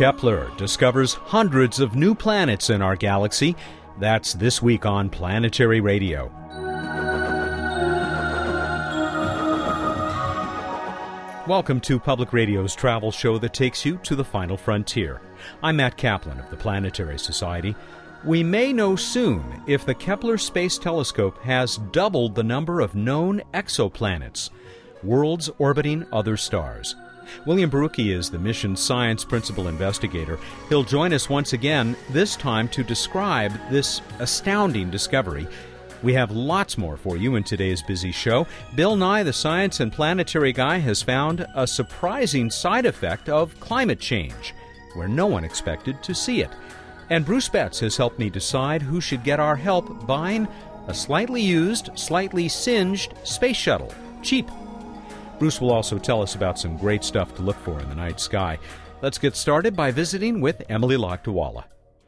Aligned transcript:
Kepler 0.00 0.50
discovers 0.56 1.12
hundreds 1.12 1.78
of 1.78 1.94
new 1.94 2.14
planets 2.14 2.70
in 2.70 2.80
our 2.80 2.96
galaxy. 2.96 3.54
That's 3.98 4.32
this 4.32 4.62
week 4.62 4.86
on 4.86 5.10
Planetary 5.10 5.82
Radio. 5.82 6.32
Welcome 11.46 11.82
to 11.82 12.00
Public 12.00 12.32
Radio's 12.32 12.74
travel 12.74 13.12
show 13.12 13.36
that 13.40 13.52
takes 13.52 13.84
you 13.84 13.98
to 13.98 14.16
the 14.16 14.24
final 14.24 14.56
frontier. 14.56 15.20
I'm 15.62 15.76
Matt 15.76 15.98
Kaplan 15.98 16.40
of 16.40 16.48
the 16.48 16.56
Planetary 16.56 17.18
Society. 17.18 17.76
We 18.24 18.42
may 18.42 18.72
know 18.72 18.96
soon 18.96 19.62
if 19.66 19.84
the 19.84 19.94
Kepler 19.94 20.38
Space 20.38 20.78
Telescope 20.78 21.36
has 21.42 21.76
doubled 21.76 22.34
the 22.34 22.42
number 22.42 22.80
of 22.80 22.94
known 22.94 23.42
exoplanets, 23.52 24.48
worlds 25.02 25.50
orbiting 25.58 26.06
other 26.10 26.38
stars. 26.38 26.96
William 27.46 27.70
Borucki 27.70 28.14
is 28.14 28.30
the 28.30 28.38
mission 28.38 28.76
science 28.76 29.24
principal 29.24 29.68
investigator. 29.68 30.38
He'll 30.68 30.84
join 30.84 31.12
us 31.12 31.28
once 31.28 31.52
again, 31.52 31.96
this 32.10 32.36
time 32.36 32.68
to 32.68 32.82
describe 32.82 33.52
this 33.70 34.00
astounding 34.18 34.90
discovery. 34.90 35.46
We 36.02 36.14
have 36.14 36.30
lots 36.30 36.78
more 36.78 36.96
for 36.96 37.16
you 37.16 37.36
in 37.36 37.44
today's 37.44 37.82
busy 37.82 38.12
show. 38.12 38.46
Bill 38.74 38.96
Nye, 38.96 39.22
the 39.22 39.32
science 39.32 39.80
and 39.80 39.92
planetary 39.92 40.52
guy, 40.52 40.78
has 40.78 41.02
found 41.02 41.46
a 41.54 41.66
surprising 41.66 42.50
side 42.50 42.86
effect 42.86 43.28
of 43.28 43.58
climate 43.60 44.00
change, 44.00 44.54
where 44.94 45.08
no 45.08 45.26
one 45.26 45.44
expected 45.44 46.02
to 46.02 46.14
see 46.14 46.40
it. 46.40 46.50
And 47.10 47.26
Bruce 47.26 47.48
Betts 47.48 47.80
has 47.80 47.96
helped 47.96 48.18
me 48.18 48.30
decide 48.30 48.80
who 48.80 49.00
should 49.00 49.24
get 49.24 49.40
our 49.40 49.56
help 49.56 50.06
buying 50.06 50.48
a 50.86 50.94
slightly 50.94 51.42
used, 51.42 51.90
slightly 51.96 52.48
singed 52.48 53.14
space 53.24 53.56
shuttle. 53.56 53.92
Cheap 54.22 54.48
Bruce 55.40 55.58
will 55.58 55.72
also 55.72 55.98
tell 55.98 56.20
us 56.20 56.34
about 56.34 56.58
some 56.58 56.76
great 56.76 57.02
stuff 57.02 57.34
to 57.34 57.42
look 57.42 57.56
for 57.56 57.80
in 57.80 57.88
the 57.88 57.94
night 57.94 58.20
sky. 58.20 58.58
Let's 59.00 59.16
get 59.16 59.34
started 59.34 59.74
by 59.74 59.90
visiting 59.90 60.42
with 60.42 60.62
Emily 60.68 60.96
Lakdawalla. 60.96 61.64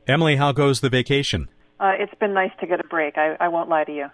Emily, 0.06 0.36
how 0.36 0.52
goes 0.52 0.80
the 0.80 0.90
vacation? 0.90 1.48
Uh, 1.80 1.92
it's 1.98 2.12
been 2.20 2.34
nice 2.34 2.50
to 2.60 2.66
get 2.66 2.78
a 2.78 2.84
break. 2.84 3.16
I, 3.16 3.34
I 3.40 3.48
won't 3.48 3.70
lie 3.70 3.84
to 3.84 3.92
you. 3.92 4.06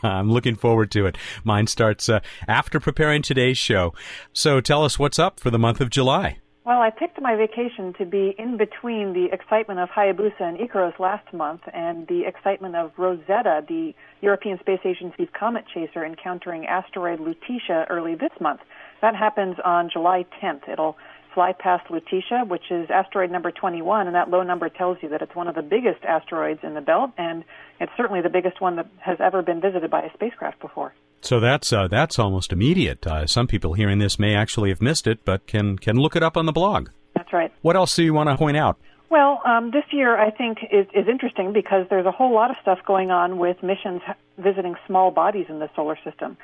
I'm 0.04 0.30
looking 0.30 0.54
forward 0.54 0.92
to 0.92 1.06
it. 1.06 1.18
Mine 1.42 1.66
starts 1.66 2.08
uh, 2.08 2.20
after 2.46 2.78
preparing 2.78 3.20
today's 3.20 3.58
show. 3.58 3.92
So 4.32 4.60
tell 4.60 4.84
us 4.84 4.96
what's 4.96 5.18
up 5.18 5.40
for 5.40 5.50
the 5.50 5.58
month 5.58 5.80
of 5.80 5.90
July. 5.90 6.38
Well, 6.64 6.80
I 6.80 6.88
picked 6.88 7.20
my 7.20 7.36
vacation 7.36 7.92
to 7.98 8.06
be 8.06 8.34
in 8.38 8.56
between 8.56 9.12
the 9.12 9.28
excitement 9.30 9.80
of 9.80 9.90
Hayabusa 9.90 10.40
and 10.40 10.56
IKAROS 10.56 10.98
last 10.98 11.30
month 11.34 11.60
and 11.74 12.06
the 12.06 12.24
excitement 12.26 12.74
of 12.74 12.90
Rosetta, 12.96 13.62
the 13.68 13.92
European 14.22 14.58
Space 14.60 14.80
Agency's 14.82 15.28
comet 15.38 15.66
chaser 15.74 16.06
encountering 16.06 16.64
asteroid 16.64 17.20
Lutetia 17.20 17.84
early 17.90 18.14
this 18.14 18.32
month. 18.40 18.60
That 19.02 19.14
happens 19.14 19.56
on 19.62 19.90
July 19.92 20.24
10th. 20.42 20.66
It'll 20.66 20.96
fly 21.34 21.52
past 21.52 21.88
Lutetia, 21.88 22.46
which 22.46 22.70
is 22.70 22.88
asteroid 22.90 23.30
number 23.30 23.50
21, 23.50 24.06
and 24.06 24.14
that 24.14 24.30
low 24.30 24.42
number 24.42 24.68
tells 24.68 24.98
you 25.02 25.08
that 25.10 25.20
it's 25.20 25.34
one 25.34 25.48
of 25.48 25.54
the 25.54 25.62
biggest 25.62 26.04
asteroids 26.04 26.60
in 26.62 26.74
the 26.74 26.80
belt, 26.80 27.10
and 27.18 27.44
it's 27.80 27.92
certainly 27.96 28.22
the 28.22 28.28
biggest 28.28 28.60
one 28.60 28.76
that 28.76 28.86
has 28.98 29.18
ever 29.20 29.42
been 29.42 29.60
visited 29.60 29.90
by 29.90 30.02
a 30.02 30.12
spacecraft 30.14 30.60
before. 30.60 30.94
So 31.20 31.40
that's 31.40 31.72
uh, 31.72 31.88
that's 31.88 32.18
almost 32.18 32.52
immediate. 32.52 33.06
Uh, 33.06 33.26
some 33.26 33.46
people 33.46 33.72
hearing 33.72 33.98
this 33.98 34.18
may 34.18 34.34
actually 34.34 34.68
have 34.68 34.82
missed 34.82 35.06
it, 35.06 35.24
but 35.24 35.46
can 35.46 35.78
can 35.78 35.96
look 35.96 36.16
it 36.16 36.22
up 36.22 36.36
on 36.36 36.46
the 36.46 36.52
blog. 36.52 36.90
That's 37.14 37.32
right. 37.32 37.52
What 37.62 37.76
else 37.76 37.96
do 37.96 38.04
you 38.04 38.12
want 38.12 38.28
to 38.28 38.36
point 38.36 38.56
out? 38.56 38.78
Well, 39.10 39.40
um, 39.44 39.70
this 39.70 39.84
year 39.92 40.18
I 40.18 40.30
think 40.30 40.58
is, 40.72 40.86
is 40.92 41.06
interesting 41.08 41.52
because 41.52 41.86
there's 41.88 42.06
a 42.06 42.10
whole 42.10 42.34
lot 42.34 42.50
of 42.50 42.56
stuff 42.60 42.80
going 42.84 43.10
on 43.10 43.38
with 43.38 43.62
missions 43.62 44.02
visiting 44.38 44.74
small 44.86 45.10
bodies 45.10 45.46
in 45.48 45.60
the 45.60 45.70
solar 45.76 45.96
system. 46.04 46.36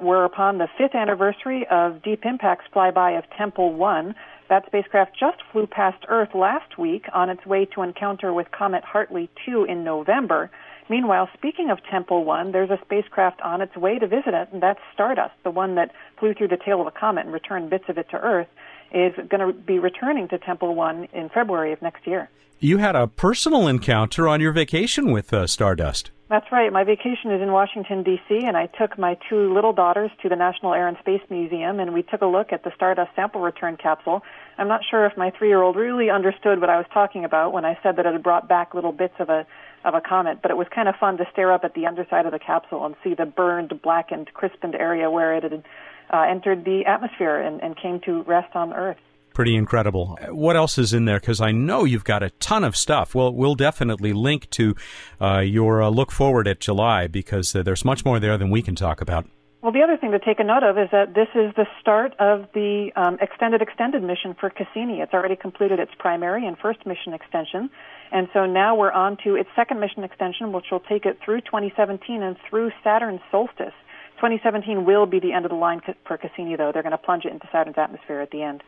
We're 0.00 0.24
upon 0.24 0.58
the 0.58 0.68
fifth 0.78 0.94
anniversary 0.94 1.66
of 1.68 2.02
Deep 2.02 2.24
Impact's 2.24 2.66
flyby 2.72 3.18
of 3.18 3.24
Tempel 3.36 3.72
1. 3.72 4.14
That 4.48 4.64
spacecraft 4.66 5.12
just 5.18 5.38
flew 5.52 5.66
past 5.66 6.04
Earth 6.08 6.30
last 6.34 6.78
week 6.78 7.04
on 7.12 7.28
its 7.28 7.44
way 7.44 7.66
to 7.74 7.82
encounter 7.82 8.32
with 8.32 8.50
Comet 8.50 8.82
Hartley 8.82 9.28
2 9.44 9.64
in 9.64 9.84
November. 9.84 10.50
Meanwhile, 10.88 11.28
speaking 11.34 11.70
of 11.70 11.78
Tempel 11.90 12.24
1, 12.24 12.52
there's 12.52 12.70
a 12.70 12.78
spacecraft 12.82 13.42
on 13.42 13.60
its 13.60 13.76
way 13.76 13.98
to 13.98 14.06
visit 14.06 14.32
it, 14.32 14.48
and 14.50 14.62
that's 14.62 14.80
Stardust, 14.94 15.34
the 15.44 15.50
one 15.50 15.74
that 15.74 15.90
flew 16.18 16.32
through 16.32 16.48
the 16.48 16.56
tail 16.56 16.80
of 16.80 16.86
a 16.86 16.90
comet 16.90 17.26
and 17.26 17.34
returned 17.34 17.68
bits 17.68 17.84
of 17.88 17.98
it 17.98 18.08
to 18.10 18.16
Earth, 18.16 18.48
is 18.90 19.12
going 19.28 19.46
to 19.46 19.52
be 19.52 19.78
returning 19.78 20.28
to 20.28 20.38
Tempel 20.38 20.74
1 20.74 21.08
in 21.12 21.28
February 21.28 21.74
of 21.74 21.82
next 21.82 22.06
year. 22.06 22.30
You 22.58 22.78
had 22.78 22.96
a 22.96 23.06
personal 23.06 23.68
encounter 23.68 24.26
on 24.26 24.40
your 24.40 24.52
vacation 24.52 25.12
with 25.12 25.30
uh, 25.32 25.46
Stardust. 25.46 26.10
That's 26.28 26.52
right. 26.52 26.70
My 26.70 26.84
vacation 26.84 27.30
is 27.30 27.40
in 27.40 27.52
Washington, 27.52 28.02
D.C., 28.02 28.44
and 28.44 28.54
I 28.54 28.66
took 28.66 28.98
my 28.98 29.16
two 29.30 29.54
little 29.54 29.72
daughters 29.72 30.10
to 30.22 30.28
the 30.28 30.36
National 30.36 30.74
Air 30.74 30.86
and 30.86 30.98
Space 30.98 31.22
Museum, 31.30 31.80
and 31.80 31.94
we 31.94 32.02
took 32.02 32.20
a 32.20 32.26
look 32.26 32.52
at 32.52 32.64
the 32.64 32.72
Stardust 32.76 33.12
sample 33.16 33.40
return 33.40 33.78
capsule. 33.78 34.22
I'm 34.58 34.68
not 34.68 34.82
sure 34.90 35.06
if 35.06 35.16
my 35.16 35.30
three 35.30 35.48
year 35.48 35.62
old 35.62 35.76
really 35.76 36.10
understood 36.10 36.60
what 36.60 36.68
I 36.68 36.76
was 36.76 36.84
talking 36.92 37.24
about 37.24 37.54
when 37.54 37.64
I 37.64 37.78
said 37.82 37.96
that 37.96 38.04
it 38.04 38.12
had 38.12 38.22
brought 38.22 38.46
back 38.46 38.74
little 38.74 38.92
bits 38.92 39.14
of 39.18 39.30
a 39.30 39.46
of 39.84 39.94
a 39.94 40.02
comet, 40.02 40.42
but 40.42 40.50
it 40.50 40.56
was 40.56 40.66
kind 40.74 40.88
of 40.88 40.96
fun 40.96 41.16
to 41.16 41.24
stare 41.32 41.52
up 41.52 41.64
at 41.64 41.72
the 41.72 41.86
underside 41.86 42.26
of 42.26 42.32
the 42.32 42.38
capsule 42.38 42.84
and 42.84 42.96
see 43.02 43.14
the 43.14 43.24
burned, 43.24 43.80
blackened, 43.80 44.28
crispened 44.34 44.74
area 44.74 45.08
where 45.08 45.34
it 45.36 45.44
had 45.44 45.64
uh, 46.12 46.22
entered 46.28 46.64
the 46.64 46.84
atmosphere 46.84 47.40
and, 47.40 47.62
and 47.62 47.76
came 47.76 48.00
to 48.00 48.22
rest 48.24 48.54
on 48.56 48.74
Earth 48.74 48.98
pretty 49.38 49.54
incredible. 49.54 50.18
What 50.30 50.56
else 50.56 50.78
is 50.78 50.92
in 50.92 51.04
there? 51.04 51.20
Because 51.20 51.40
I 51.40 51.52
know 51.52 51.84
you've 51.84 52.02
got 52.02 52.24
a 52.24 52.30
ton 52.40 52.64
of 52.64 52.76
stuff. 52.76 53.14
Well, 53.14 53.32
we'll 53.32 53.54
definitely 53.54 54.12
link 54.12 54.50
to 54.50 54.74
uh, 55.20 55.38
your 55.38 55.80
uh, 55.80 55.90
look 55.90 56.10
forward 56.10 56.48
at 56.48 56.58
July 56.58 57.06
because 57.06 57.54
uh, 57.54 57.62
there's 57.62 57.84
much 57.84 58.04
more 58.04 58.18
there 58.18 58.36
than 58.36 58.50
we 58.50 58.62
can 58.62 58.74
talk 58.74 59.00
about. 59.00 59.26
Well, 59.62 59.70
the 59.70 59.82
other 59.82 59.96
thing 59.96 60.10
to 60.10 60.18
take 60.18 60.40
a 60.40 60.42
note 60.42 60.64
of 60.64 60.76
is 60.76 60.88
that 60.90 61.14
this 61.14 61.28
is 61.36 61.54
the 61.54 61.66
start 61.80 62.14
of 62.18 62.48
the 62.52 62.90
um, 62.96 63.16
extended 63.20 63.62
extended 63.62 64.02
mission 64.02 64.34
for 64.34 64.50
Cassini. 64.50 64.98
It's 65.02 65.14
already 65.14 65.36
completed 65.36 65.78
its 65.78 65.92
primary 66.00 66.44
and 66.44 66.58
first 66.58 66.84
mission 66.84 67.14
extension, 67.14 67.70
and 68.10 68.26
so 68.32 68.44
now 68.44 68.74
we're 68.74 68.90
on 68.90 69.18
to 69.22 69.36
its 69.36 69.50
second 69.54 69.78
mission 69.78 70.02
extension, 70.02 70.52
which 70.52 70.66
will 70.72 70.80
take 70.80 71.06
it 71.06 71.20
through 71.24 71.42
2017 71.42 72.24
and 72.24 72.36
through 72.50 72.72
Saturn's 72.82 73.20
solstice. 73.30 73.78
2017 74.16 74.84
will 74.84 75.06
be 75.06 75.20
the 75.20 75.32
end 75.32 75.44
of 75.44 75.52
the 75.52 75.56
line 75.56 75.80
for 76.08 76.18
Cassini, 76.18 76.56
though. 76.56 76.72
They're 76.74 76.82
going 76.82 76.90
to 76.90 76.98
plunge 76.98 77.24
it 77.24 77.30
into 77.30 77.46
Saturn's 77.52 77.78
atmosphere 77.78 78.20
at 78.20 78.32
the 78.32 78.42
end. 78.42 78.64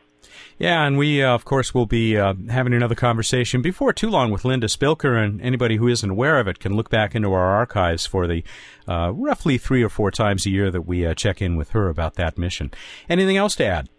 Yeah, 0.57 0.85
and 0.85 0.97
we, 0.97 1.23
uh, 1.23 1.33
of 1.33 1.45
course, 1.45 1.73
will 1.73 1.85
be 1.85 2.17
uh, 2.17 2.33
having 2.49 2.73
another 2.73 2.95
conversation 2.95 3.61
before 3.61 3.93
too 3.93 4.09
long 4.09 4.31
with 4.31 4.45
Linda 4.45 4.67
Spilker, 4.67 5.17
and 5.17 5.41
anybody 5.41 5.77
who 5.77 5.87
isn't 5.87 6.09
aware 6.09 6.39
of 6.39 6.47
it 6.47 6.59
can 6.59 6.75
look 6.75 6.89
back 6.89 7.15
into 7.15 7.33
our 7.33 7.51
archives 7.51 8.05
for 8.05 8.27
the 8.27 8.43
uh, 8.87 9.11
roughly 9.13 9.57
three 9.57 9.83
or 9.83 9.89
four 9.89 10.11
times 10.11 10.45
a 10.45 10.49
year 10.49 10.69
that 10.69 10.83
we 10.83 11.05
uh, 11.05 11.13
check 11.13 11.41
in 11.41 11.55
with 11.55 11.71
her 11.71 11.89
about 11.89 12.15
that 12.15 12.37
mission. 12.37 12.71
Anything 13.09 13.37
else 13.37 13.55
to 13.55 13.65
add? 13.65 13.89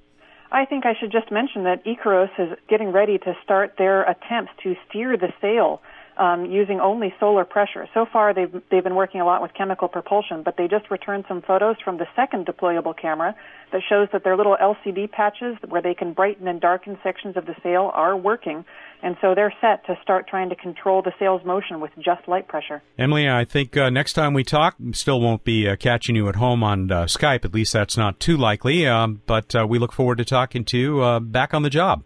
I 0.52 0.66
think 0.66 0.84
I 0.84 0.92
should 0.98 1.10
just 1.10 1.32
mention 1.32 1.64
that 1.64 1.84
IKAROS 1.84 2.30
is 2.38 2.58
getting 2.68 2.92
ready 2.92 3.18
to 3.18 3.34
start 3.42 3.74
their 3.78 4.02
attempts 4.02 4.52
to 4.62 4.76
steer 4.88 5.16
the 5.16 5.32
sail 5.40 5.80
um, 6.16 6.46
using 6.46 6.80
only 6.80 7.14
solar 7.18 7.44
pressure. 7.44 7.88
So 7.94 8.06
far, 8.12 8.34
they've 8.34 8.52
they've 8.70 8.84
been 8.84 8.94
working 8.94 9.20
a 9.20 9.24
lot 9.24 9.42
with 9.42 9.52
chemical 9.54 9.88
propulsion, 9.88 10.42
but 10.42 10.56
they 10.56 10.68
just 10.68 10.90
returned 10.90 11.24
some 11.28 11.42
photos 11.42 11.76
from 11.84 11.98
the 11.98 12.06
second 12.14 12.46
deployable 12.46 12.94
camera 13.00 13.34
that 13.72 13.80
shows 13.88 14.08
that 14.12 14.22
their 14.22 14.36
little 14.36 14.56
LCD 14.60 15.10
patches, 15.10 15.56
where 15.68 15.80
they 15.80 15.94
can 15.94 16.12
brighten 16.12 16.46
and 16.46 16.60
darken 16.60 16.98
sections 17.02 17.36
of 17.36 17.46
the 17.46 17.54
sail, 17.62 17.90
are 17.94 18.16
working, 18.16 18.64
and 19.02 19.16
so 19.20 19.34
they're 19.34 19.54
set 19.60 19.86
to 19.86 19.98
start 20.02 20.28
trying 20.28 20.50
to 20.50 20.56
control 20.56 21.02
the 21.02 21.12
sail's 21.18 21.44
motion 21.44 21.80
with 21.80 21.90
just 21.96 22.28
light 22.28 22.46
pressure. 22.48 22.82
Emily, 22.98 23.28
I 23.28 23.44
think 23.44 23.76
uh, 23.76 23.88
next 23.88 24.12
time 24.12 24.34
we 24.34 24.44
talk, 24.44 24.76
still 24.92 25.20
won't 25.20 25.44
be 25.44 25.66
uh, 25.66 25.76
catching 25.76 26.14
you 26.14 26.28
at 26.28 26.36
home 26.36 26.62
on 26.62 26.90
uh, 26.90 27.04
Skype. 27.04 27.44
At 27.44 27.54
least 27.54 27.72
that's 27.72 27.96
not 27.96 28.20
too 28.20 28.36
likely. 28.36 28.86
Um, 28.86 29.22
but 29.26 29.54
uh, 29.54 29.66
we 29.66 29.78
look 29.78 29.92
forward 29.92 30.18
to 30.18 30.24
talking 30.24 30.64
to 30.66 30.78
you 30.78 31.00
uh, 31.00 31.20
back 31.20 31.54
on 31.54 31.62
the 31.62 31.70
job 31.70 32.04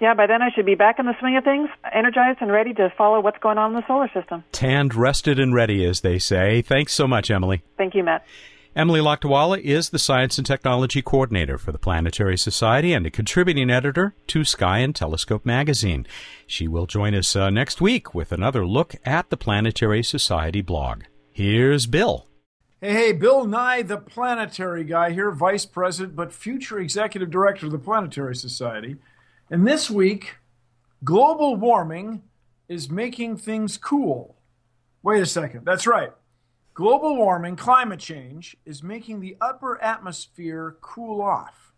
yeah, 0.00 0.14
by 0.14 0.26
then 0.26 0.42
I 0.42 0.50
should 0.54 0.66
be 0.66 0.74
back 0.74 0.98
in 0.98 1.06
the 1.06 1.14
swing 1.20 1.36
of 1.36 1.44
things, 1.44 1.68
energized 1.92 2.38
and 2.40 2.52
ready 2.52 2.74
to 2.74 2.92
follow 2.96 3.20
what's 3.20 3.38
going 3.38 3.58
on 3.58 3.70
in 3.70 3.76
the 3.76 3.86
solar 3.86 4.10
system. 4.12 4.44
Tanned, 4.52 4.94
rested, 4.94 5.38
and 5.38 5.54
ready, 5.54 5.84
as 5.84 6.00
they 6.02 6.18
say. 6.18 6.62
Thanks 6.62 6.92
so 6.92 7.06
much, 7.06 7.30
Emily. 7.30 7.62
Thank 7.76 7.94
you, 7.94 8.04
Matt. 8.04 8.24
Emily 8.76 9.00
Lakdawalla 9.00 9.58
is 9.58 9.88
the 9.88 9.98
Science 9.98 10.36
and 10.36 10.46
Technology 10.46 11.00
Coordinator 11.00 11.56
for 11.56 11.72
the 11.72 11.78
Planetary 11.78 12.36
Society 12.36 12.92
and 12.92 13.06
a 13.06 13.10
contributing 13.10 13.70
editor 13.70 14.14
to 14.26 14.44
Sky 14.44 14.80
and 14.80 14.94
Telescope 14.94 15.46
magazine. 15.46 16.06
She 16.46 16.68
will 16.68 16.84
join 16.84 17.14
us 17.14 17.34
uh, 17.34 17.48
next 17.48 17.80
week 17.80 18.14
with 18.14 18.32
another 18.32 18.66
look 18.66 18.96
at 19.06 19.30
the 19.30 19.38
Planetary 19.38 20.02
Society 20.02 20.60
blog. 20.60 21.04
Here's 21.32 21.86
Bill. 21.86 22.26
Hey, 22.82 22.92
hey, 22.92 23.12
Bill 23.12 23.46
Nye, 23.46 23.80
the 23.80 23.96
planetary 23.96 24.84
guy 24.84 25.12
here, 25.12 25.30
Vice 25.30 25.64
President, 25.64 26.14
but 26.14 26.30
future 26.30 26.78
Executive 26.78 27.30
Director 27.30 27.64
of 27.64 27.72
the 27.72 27.78
Planetary 27.78 28.36
Society. 28.36 28.96
And 29.50 29.66
this 29.66 29.88
week, 29.88 30.36
global 31.04 31.54
warming 31.56 32.22
is 32.68 32.90
making 32.90 33.36
things 33.36 33.78
cool. 33.78 34.36
Wait 35.02 35.22
a 35.22 35.26
second. 35.26 35.64
That's 35.64 35.86
right. 35.86 36.12
Global 36.74 37.16
warming, 37.16 37.54
climate 37.56 38.00
change, 38.00 38.56
is 38.64 38.82
making 38.82 39.20
the 39.20 39.36
upper 39.40 39.80
atmosphere 39.80 40.76
cool 40.80 41.22
off. 41.22 41.72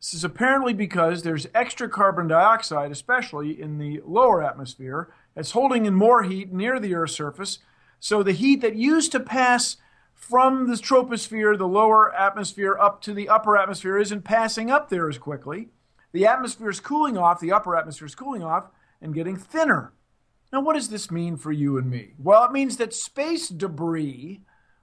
This 0.00 0.14
is 0.14 0.22
apparently 0.22 0.74
because 0.74 1.22
there's 1.22 1.48
extra 1.54 1.88
carbon 1.88 2.28
dioxide, 2.28 2.92
especially 2.92 3.60
in 3.60 3.78
the 3.78 4.00
lower 4.04 4.42
atmosphere, 4.42 5.12
that's 5.34 5.52
holding 5.52 5.86
in 5.86 5.94
more 5.94 6.22
heat 6.22 6.52
near 6.52 6.78
the 6.78 6.94
Earth's 6.94 7.14
surface. 7.14 7.58
So 7.98 8.22
the 8.22 8.32
heat 8.32 8.60
that 8.60 8.76
used 8.76 9.10
to 9.12 9.20
pass 9.20 9.78
from 10.14 10.68
the 10.68 10.74
troposphere, 10.74 11.56
the 11.56 11.66
lower 11.66 12.14
atmosphere, 12.14 12.76
up 12.78 13.00
to 13.02 13.14
the 13.14 13.28
upper 13.28 13.56
atmosphere 13.56 13.98
isn't 13.98 14.22
passing 14.22 14.70
up 14.70 14.88
there 14.88 15.08
as 15.08 15.18
quickly. 15.18 15.70
The 16.18 16.26
atmosphere 16.26 16.68
is 16.68 16.80
cooling 16.80 17.16
off, 17.16 17.38
the 17.38 17.52
upper 17.52 17.76
atmosphere 17.76 18.06
is 18.06 18.16
cooling 18.16 18.42
off 18.42 18.70
and 19.00 19.14
getting 19.14 19.36
thinner. 19.36 19.92
Now, 20.52 20.62
what 20.62 20.74
does 20.74 20.88
this 20.88 21.12
mean 21.12 21.36
for 21.36 21.52
you 21.52 21.78
and 21.78 21.88
me? 21.88 22.14
Well, 22.18 22.42
it 22.44 22.50
means 22.50 22.76
that 22.78 22.92
space 22.92 23.48
debris, 23.48 24.40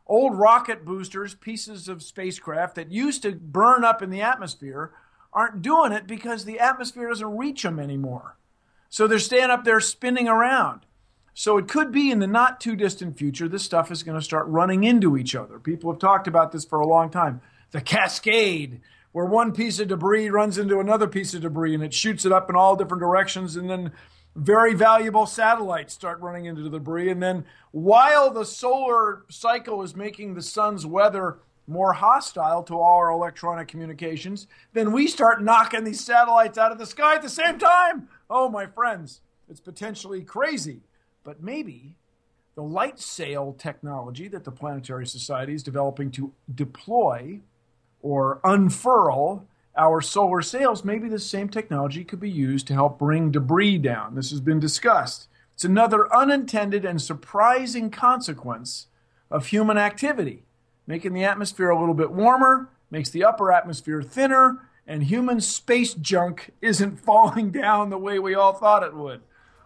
old 0.08 0.40
rocket 0.40 0.86
boosters, 0.86 1.36
pieces 1.36 1.90
of 1.90 2.02
spacecraft 2.02 2.76
that 2.76 2.90
used 2.90 3.22
to 3.24 3.34
burn 3.34 3.84
up 3.84 4.02
in 4.02 4.12
the 4.12 4.22
atmosphere, 4.22 4.94
aren't 5.34 5.62
doing 5.62 5.92
it 5.92 6.08
because 6.08 6.46
the 6.46 6.60
atmosphere 6.60 7.10
doesn't 7.10 7.38
reach 7.38 7.64
them 7.64 7.80
anymore. 7.80 8.38
So 8.90 9.06
they're 9.06 9.20
staying 9.20 9.50
up 9.50 9.66
there 9.66 9.82
spinning 9.82 10.30
around. 10.30 10.86
So 11.34 11.58
it 11.58 11.68
could 11.68 11.92
be 11.92 12.12
in 12.12 12.20
the 12.20 12.28
not 12.28 12.62
too 12.62 12.78
distant 12.78 13.18
future, 13.18 13.50
this 13.50 13.64
stuff 13.64 13.92
is 13.92 14.04
going 14.04 14.18
to 14.18 14.24
start 14.24 14.48
running 14.48 14.86
into 14.86 15.18
each 15.18 15.36
other. 15.36 15.60
People 15.60 15.92
have 15.92 16.00
talked 16.00 16.30
about 16.30 16.54
this 16.54 16.64
for 16.64 16.80
a 16.80 16.88
long 16.88 17.10
time. 17.10 17.42
The 17.72 17.82
cascade, 17.82 18.80
where 19.16 19.26
one 19.26 19.54
piece 19.54 19.80
of 19.80 19.88
debris 19.88 20.30
runs 20.30 20.58
into 20.58 20.82
another 20.82 21.08
piece 21.08 21.34
of 21.34 21.42
debris 21.42 21.74
and 21.74 21.82
it 21.82 21.94
shoots 21.94 22.26
it 22.26 22.34
up 22.34 22.50
in 22.50 22.56
all 22.58 22.76
different 22.76 23.00
directions, 23.00 23.56
and 23.56 23.70
then 23.70 23.94
very 24.36 24.74
valuable 24.74 25.26
satellites 25.26 25.94
start 25.94 26.20
running 26.20 26.44
into 26.44 26.62
the 26.62 26.70
debris. 26.70 27.10
And 27.10 27.24
then 27.24 27.46
while 27.72 28.30
the 28.30 28.44
solar 28.44 29.24
cycle 29.30 29.82
is 29.84 29.96
making 29.96 30.34
the 30.34 30.42
sun's 30.42 30.86
weather 30.86 31.38
more 31.66 31.94
hostile 31.94 32.62
to 32.64 32.74
all 32.74 32.98
our 32.98 33.10
electronic 33.10 33.70
communications, 33.70 34.48
then 34.74 34.92
we 34.92 35.08
start 35.08 35.42
knocking 35.42 35.86
these 35.86 36.04
satellites 36.04 36.58
out 36.58 36.74
of 36.74 36.78
the 36.78 36.86
sky 36.86 37.16
at 37.16 37.22
the 37.22 37.30
same 37.30 37.58
time. 37.58 38.10
Oh, 38.30 38.50
my 38.50 38.66
friends, 38.66 39.22
it's 39.50 39.62
potentially 39.62 40.24
crazy. 40.24 40.82
But 41.24 41.42
maybe 41.42 41.96
the 42.56 42.64
light 42.64 43.00
sail 43.00 43.56
technology 43.58 44.28
that 44.28 44.44
the 44.44 44.52
Planetary 44.52 45.08
Society 45.08 45.54
is 45.54 45.64
developing 45.64 46.12
to 46.12 46.34
deploy 46.54 47.40
or 48.06 48.40
unfurl 48.44 49.48
our 49.76 50.00
solar 50.00 50.44
sails, 50.44 50.86
maybe 50.86 51.10
the 51.10 51.18
same 51.18 51.50
technology 51.50 52.04
could 52.04 52.20
be 52.20 52.30
used 52.30 52.68
to 52.68 52.74
help 52.76 53.00
bring 53.00 53.32
debris 53.32 53.80
down. 53.80 54.14
This 54.14 54.30
has 54.30 54.40
been 54.40 54.60
discussed. 54.60 55.28
It's 55.56 55.66
another 55.66 56.14
unintended 56.16 56.86
and 56.86 57.02
surprising 57.02 57.90
consequence 57.90 58.88
of 59.32 59.48
human 59.48 59.80
activity. 59.80 60.44
Making 60.86 61.14
the 61.14 61.24
atmosphere 61.24 61.72
a 61.72 61.80
little 61.80 61.96
bit 61.96 62.12
warmer 62.12 62.70
makes 62.92 63.10
the 63.10 63.24
upper 63.24 63.52
atmosphere 63.52 64.04
thinner, 64.04 64.70
and 64.86 65.04
human 65.04 65.42
space 65.42 65.96
junk 65.96 66.52
isn't 66.62 66.98
falling 67.04 67.50
down 67.50 67.90
the 67.90 67.98
way 67.98 68.20
we 68.20 68.36
all 68.36 68.54
thought 68.54 68.84
it 68.84 68.96
would. 68.96 69.22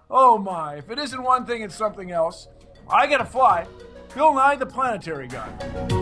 Oh 0.10 0.38
my, 0.38 0.76
if 0.76 0.90
it 0.90 0.98
isn't 0.98 1.22
one 1.22 1.46
thing, 1.46 1.62
it's 1.62 1.76
something 1.76 2.10
else. 2.10 2.48
I 2.90 3.06
gotta 3.06 3.26
fly. 3.26 3.68
Bill 4.16 4.34
Nye, 4.34 4.56
the 4.56 4.66
planetary 4.66 5.28
guy. 5.28 5.99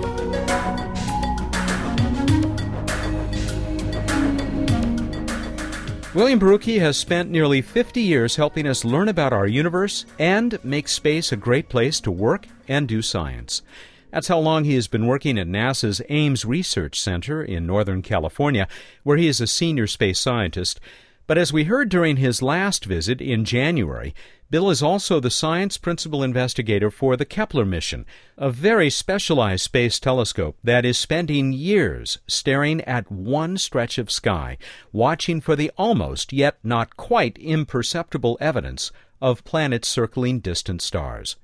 William 6.13 6.39
Borucki 6.39 6.79
has 6.79 6.95
spent 6.95 7.29
nearly 7.29 7.61
50 7.61 8.01
years 8.01 8.37
helping 8.37 8.65
us 8.65 8.85
learn 8.85 9.09
about 9.09 9.33
our 9.33 9.45
universe 9.45 10.05
and 10.17 10.57
make 10.63 10.87
space 10.87 11.31
a 11.33 11.37
great 11.37 11.67
place 11.67 11.99
to 11.99 12.09
work 12.09 12.47
and 12.67 12.87
do 12.87 13.01
science. 13.01 13.61
That's 14.09 14.29
how 14.29 14.39
long 14.39 14.63
he 14.63 14.75
has 14.75 14.87
been 14.87 15.05
working 15.05 15.37
at 15.37 15.47
NASA's 15.47 16.01
Ames 16.09 16.45
Research 16.45 16.97
Center 16.97 17.43
in 17.43 17.67
Northern 17.67 18.01
California, 18.01 18.69
where 19.03 19.17
he 19.17 19.27
is 19.27 19.41
a 19.41 19.47
senior 19.47 19.85
space 19.85 20.17
scientist. 20.17 20.79
But 21.27 21.37
as 21.37 21.51
we 21.51 21.65
heard 21.65 21.89
during 21.89 22.17
his 22.17 22.41
last 22.41 22.85
visit 22.85 23.19
in 23.19 23.43
January, 23.43 24.15
Bill 24.49 24.69
is 24.69 24.81
also 24.81 25.19
the 25.19 25.29
science 25.29 25.77
principal 25.77 26.23
investigator 26.23 26.89
for 26.89 27.17
the 27.17 27.25
Kepler 27.25 27.65
mission, 27.65 28.05
a 28.37 28.49
very 28.49 28.89
specialized 28.89 29.63
space 29.63 29.99
telescope 29.99 30.57
that 30.63 30.85
is 30.85 30.97
spending 30.97 31.51
years 31.51 32.19
staring 32.27 32.79
at 32.81 33.11
one 33.11 33.57
stretch 33.57 33.97
of 33.97 34.09
sky, 34.09 34.57
watching 34.93 35.41
for 35.41 35.57
the 35.57 35.69
almost 35.77 36.31
yet 36.31 36.57
not 36.63 36.95
quite 36.95 37.37
imperceptible 37.39 38.37
evidence 38.39 38.91
of 39.21 39.43
planets 39.43 39.89
circling 39.89 40.39
distant 40.39 40.81
stars. 40.81 41.35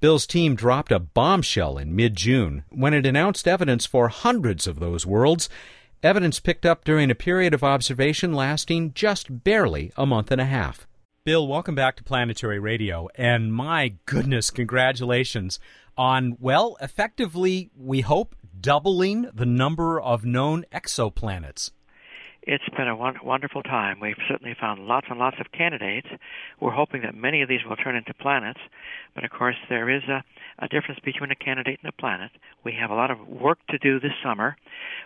Bill's 0.00 0.26
team 0.26 0.54
dropped 0.54 0.92
a 0.92 1.00
bombshell 1.00 1.78
in 1.78 1.96
mid 1.96 2.14
June 2.14 2.62
when 2.68 2.94
it 2.94 3.06
announced 3.06 3.48
evidence 3.48 3.86
for 3.86 4.08
hundreds 4.08 4.68
of 4.68 4.78
those 4.78 5.04
worlds 5.04 5.48
Evidence 6.02 6.40
picked 6.40 6.66
up 6.66 6.84
during 6.84 7.12
a 7.12 7.14
period 7.14 7.54
of 7.54 7.62
observation 7.62 8.32
lasting 8.32 8.92
just 8.92 9.44
barely 9.44 9.92
a 9.96 10.04
month 10.04 10.32
and 10.32 10.40
a 10.40 10.46
half. 10.46 10.88
Bill, 11.24 11.46
welcome 11.46 11.76
back 11.76 11.94
to 11.94 12.02
Planetary 12.02 12.58
Radio. 12.58 13.08
And 13.14 13.54
my 13.54 13.94
goodness, 14.06 14.50
congratulations 14.50 15.60
on, 15.96 16.36
well, 16.40 16.76
effectively, 16.80 17.70
we 17.78 18.00
hope, 18.00 18.34
doubling 18.60 19.30
the 19.32 19.46
number 19.46 20.00
of 20.00 20.24
known 20.24 20.64
exoplanets. 20.72 21.70
It's 22.42 22.68
been 22.76 22.88
a 22.88 22.96
wonderful 22.96 23.62
time. 23.62 24.00
We've 24.00 24.16
certainly 24.28 24.56
found 24.60 24.84
lots 24.88 25.06
and 25.10 25.20
lots 25.20 25.36
of 25.38 25.52
candidates. 25.52 26.08
We're 26.58 26.72
hoping 26.72 27.02
that 27.02 27.14
many 27.14 27.40
of 27.40 27.48
these 27.48 27.60
will 27.68 27.76
turn 27.76 27.94
into 27.94 28.14
planets, 28.14 28.58
but 29.14 29.22
of 29.22 29.30
course, 29.30 29.54
there 29.68 29.88
is 29.88 30.02
a, 30.08 30.24
a 30.58 30.66
difference 30.66 30.98
between 31.04 31.30
a 31.30 31.36
candidate 31.36 31.78
and 31.84 31.88
a 31.88 32.00
planet. 32.00 32.32
We 32.64 32.72
have 32.80 32.90
a 32.90 32.96
lot 32.96 33.12
of 33.12 33.28
work 33.28 33.60
to 33.70 33.78
do 33.78 34.00
this 34.00 34.10
summer 34.24 34.56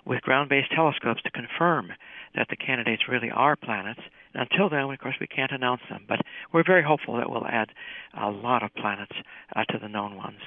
with 0.07 0.23
ground 0.23 0.49
based 0.49 0.73
telescopes 0.75 1.21
to 1.25 1.31
confirm 1.31 1.93
that 2.35 2.47
the 2.49 2.57
candidates 2.57 3.03
really 3.07 3.31
are 3.31 3.55
planets. 3.55 4.01
Until 4.34 4.69
then, 4.69 4.81
of 4.81 4.99
course, 4.99 5.17
we 5.20 5.26
can't 5.26 5.52
announce 5.52 5.82
them, 5.88 6.05
but 6.08 6.20
we're 6.52 6.64
very 6.64 6.82
hopeful 6.82 7.17
that 7.17 7.31
we'll 7.31 7.46
add 7.46 7.70
a 8.14 8.31
lot 8.31 8.62
of 8.62 8.75
planets 8.75 9.17
uh, 9.55 9.64
to 9.70 9.78
the 9.78 9.88
known 9.88 10.17
ones. 10.17 10.40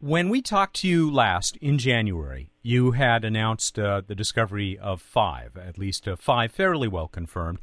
When 0.00 0.28
we 0.28 0.42
talked 0.42 0.76
to 0.76 0.88
you 0.88 1.10
last 1.10 1.56
in 1.56 1.76
January, 1.76 2.50
you 2.62 2.92
had 2.92 3.24
announced 3.24 3.78
uh, 3.78 4.02
the 4.06 4.14
discovery 4.14 4.78
of 4.78 5.02
five, 5.02 5.56
at 5.56 5.76
least 5.76 6.06
uh, 6.06 6.14
five 6.14 6.52
fairly 6.52 6.86
well 6.86 7.08
confirmed. 7.08 7.58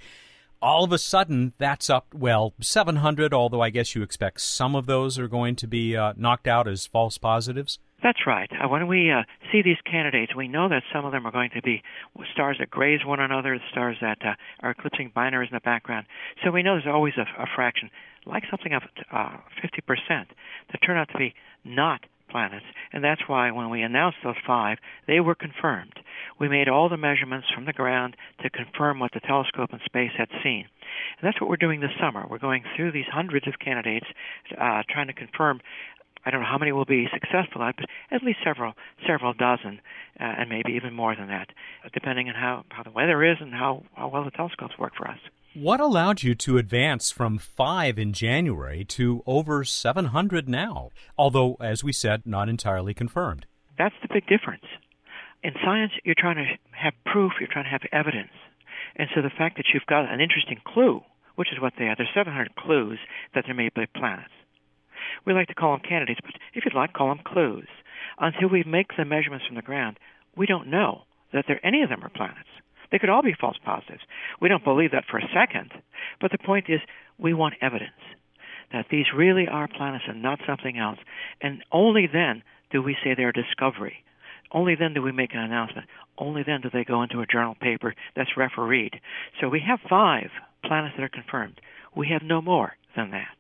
All 0.62 0.84
of 0.84 0.92
a 0.92 0.98
sudden, 0.98 1.54
that's 1.58 1.90
up, 1.90 2.08
well, 2.14 2.54
700, 2.60 3.34
although 3.34 3.62
I 3.62 3.70
guess 3.70 3.96
you 3.96 4.04
expect 4.04 4.42
some 4.42 4.76
of 4.76 4.86
those 4.86 5.18
are 5.18 5.28
going 5.28 5.56
to 5.58 5.68
be 5.68 5.96
uh, 5.96 6.14
knocked 6.18 6.48
out 6.48 6.68
as 6.68 6.86
false 6.86 7.18
positives? 7.18 7.80
That's 8.06 8.28
right. 8.28 8.52
Uh, 8.52 8.68
when 8.68 8.86
we 8.86 9.12
uh, 9.12 9.24
see 9.52 9.64
these 9.64 9.82
candidates, 9.84 10.36
we 10.36 10.48
know 10.48 10.70
that 10.70 10.84
some 10.94 11.06
of 11.06 11.12
them 11.12 11.26
are 11.26 11.32
going 11.32 11.50
to 11.56 11.62
be 11.64 11.82
stars 12.34 12.58
that 12.60 12.70
graze 12.70 13.00
one 13.04 13.20
another, 13.20 13.60
stars 13.72 13.98
that 14.00 14.20
uh, 14.24 14.36
are 14.60 14.76
eclipsing 14.78 15.12
binaries 15.18 15.50
in 15.50 15.56
the 15.56 15.60
background. 15.62 16.06
So 16.44 16.52
we 16.52 16.62
know 16.62 16.76
there's 16.76 16.86
always 16.86 17.16
a, 17.18 17.24
a 17.42 17.48
fraction, 17.56 17.90
like 18.28 18.44
something 18.52 18.74
of 18.74 18.84
50%, 19.12 19.38
that 20.08 20.78
turn 20.86 20.98
out 20.98 21.10
to 21.14 21.18
be 21.18 21.34
not 21.64 22.02
planets, 22.30 22.66
and 22.94 23.04
that's 23.04 23.22
why 23.26 23.50
when 23.50 23.72
we 23.72 23.82
announced 23.82 24.18
those 24.24 24.36
five, 24.46 24.78
they 25.08 25.20
were 25.20 25.34
confirmed. 25.34 25.94
We 26.40 26.48
made 26.48 26.70
all 26.70 26.90
the 26.90 26.98
measurements 26.98 27.48
from 27.56 27.66
the 27.66 27.74
ground 27.74 28.18
to 28.44 28.52
confirm 28.52 29.00
what 29.00 29.14
the 29.14 29.20
telescope 29.20 29.72
in 29.74 29.80
space 29.84 30.12
had 30.16 30.30
seen. 30.44 30.66
And 31.18 31.24
that's 31.24 31.42
what 31.42 31.50
we're 31.50 31.58
doing 31.58 31.80
this 31.80 31.98
summer. 32.00 32.26
We're 32.30 32.38
going 32.38 32.66
through 32.76 32.92
these 32.92 33.06
hundreds 33.12 33.48
of 33.48 33.56
candidates, 33.58 34.06
uh, 34.52 34.84
trying 34.90 35.08
to 35.08 35.14
confirm 35.14 35.62
I 36.26 36.32
don't 36.32 36.42
know 36.42 36.48
how 36.48 36.58
many 36.58 36.72
will 36.72 36.86
be 36.86 37.08
successful 37.14 37.62
at, 37.62 37.76
but 37.78 37.86
at 38.12 38.24
least 38.24 38.40
several, 38.44 38.74
several 39.08 39.34
dozen, 39.34 39.80
uh, 40.20 40.24
and 40.24 40.50
maybe 40.50 40.74
even 40.74 40.94
more 40.94 41.16
than 41.16 41.28
that, 41.28 41.50
depending 41.94 42.30
on 42.30 42.36
how, 42.36 42.66
how 42.70 42.84
the 42.84 42.92
weather 42.92 43.24
is 43.24 43.38
and 43.40 43.54
how, 43.54 43.84
how 43.94 44.08
well 44.08 44.24
the 44.24 44.32
telescopes 44.32 44.78
work 44.80 44.94
for 44.98 45.08
us. 45.08 45.20
What 45.54 45.80
allowed 45.80 46.22
you 46.22 46.36
to 46.36 46.58
advance 46.58 47.12
from 47.12 47.38
five 47.38 47.98
in 47.98 48.12
January 48.12 48.84
to 48.86 49.24
over 49.26 49.64
700 49.64 50.50
now? 50.50 50.90
Although, 51.18 51.56
as 51.62 51.82
we 51.82 51.94
said, 51.94 52.24
not 52.26 52.50
entirely 52.50 52.94
confirmed. 52.94 53.46
That's 53.78 53.96
the 54.02 54.10
big 54.14 54.28
difference. 54.28 54.66
In 55.44 55.54
science, 55.64 55.94
you're 56.04 56.16
trying 56.18 56.38
to 56.38 56.58
have 56.72 56.94
proof, 57.06 57.34
you're 57.40 57.48
trying 57.50 57.66
to 57.66 57.70
have 57.70 57.84
evidence. 57.94 58.34
And 58.96 59.08
so 59.14 59.22
the 59.22 59.30
fact 59.30 59.58
that 59.58 59.68
you've 59.74 59.86
got 59.86 60.12
an 60.12 60.20
interesting 60.20 60.60
clue, 60.66 61.02
which 61.36 61.54
is 61.54 61.62
what 61.62 61.74
they 61.78 61.86
are, 61.86 61.96
there's 61.96 62.10
700 62.14 62.56
clues 62.56 63.00
that 63.34 63.44
there 63.46 63.56
may 63.56 63.70
be 63.74 63.86
planets. 63.96 64.34
We 65.26 65.34
like 65.34 65.48
to 65.48 65.56
call 65.56 65.72
them 65.72 65.88
candidates, 65.88 66.20
but 66.24 66.34
if 66.54 66.66
you'd 66.66 66.74
like, 66.74 66.94
call 66.94 67.10
them 67.10 67.24
clues. 67.26 67.68
Until 68.20 68.50
we 68.50 68.64
make 68.64 68.96
the 68.98 69.06
measurements 69.06 69.46
from 69.46 69.56
the 69.56 69.62
ground, 69.62 69.98
we 70.36 70.46
don't 70.46 70.70
know 70.70 71.02
that 71.34 71.46
there 71.48 71.66
any 71.66 71.82
of 71.82 71.90
them 71.90 72.04
are 72.04 72.10
planets. 72.10 72.50
They 72.92 73.00
could 73.00 73.10
all 73.10 73.24
be 73.24 73.36
false 73.40 73.58
positives. 73.64 74.04
We 74.42 74.50
don't 74.50 74.64
believe 74.64 74.92
that 74.92 75.06
for 75.10 75.18
a 75.18 75.30
second. 75.34 75.72
But 76.22 76.32
the 76.32 76.38
point 76.38 76.66
is, 76.70 76.80
we 77.18 77.34
want 77.34 77.56
evidence 77.62 77.92
that 78.72 78.88
these 78.90 79.06
really 79.16 79.48
are 79.48 79.68
planets 79.68 80.06
and 80.08 80.22
not 80.22 80.40
something 80.48 80.78
else. 80.78 81.00
And 81.42 81.64
only 81.72 82.08
then 82.12 82.44
do 82.72 82.82
we 82.82 82.96
say 83.04 83.14
they're 83.14 83.30
a 83.30 83.34
discovery. 83.34 84.04
Only 84.52 84.76
then 84.76 84.94
do 84.94 85.02
we 85.02 85.12
make 85.12 85.34
an 85.34 85.40
announcement. 85.40 85.88
Only 86.18 86.44
then 86.44 86.62
do 86.62 86.70
they 86.72 86.84
go 86.84 87.04
into 87.04 87.22
a 87.22 87.26
journal 87.26 87.56
paper 87.60 87.94
that's 88.16 88.38
refereed. 88.38 89.00
So 89.42 89.50
we 89.50 89.62
have 89.68 89.80
five 89.90 90.30
planets 90.64 90.96
that 90.98 91.04
are 91.04 91.10
confirmed. 91.10 91.60
We 91.96 92.10
have 92.10 92.22
no 92.22 92.42
more 92.42 92.74
than 92.96 93.12
that. 93.12 93.38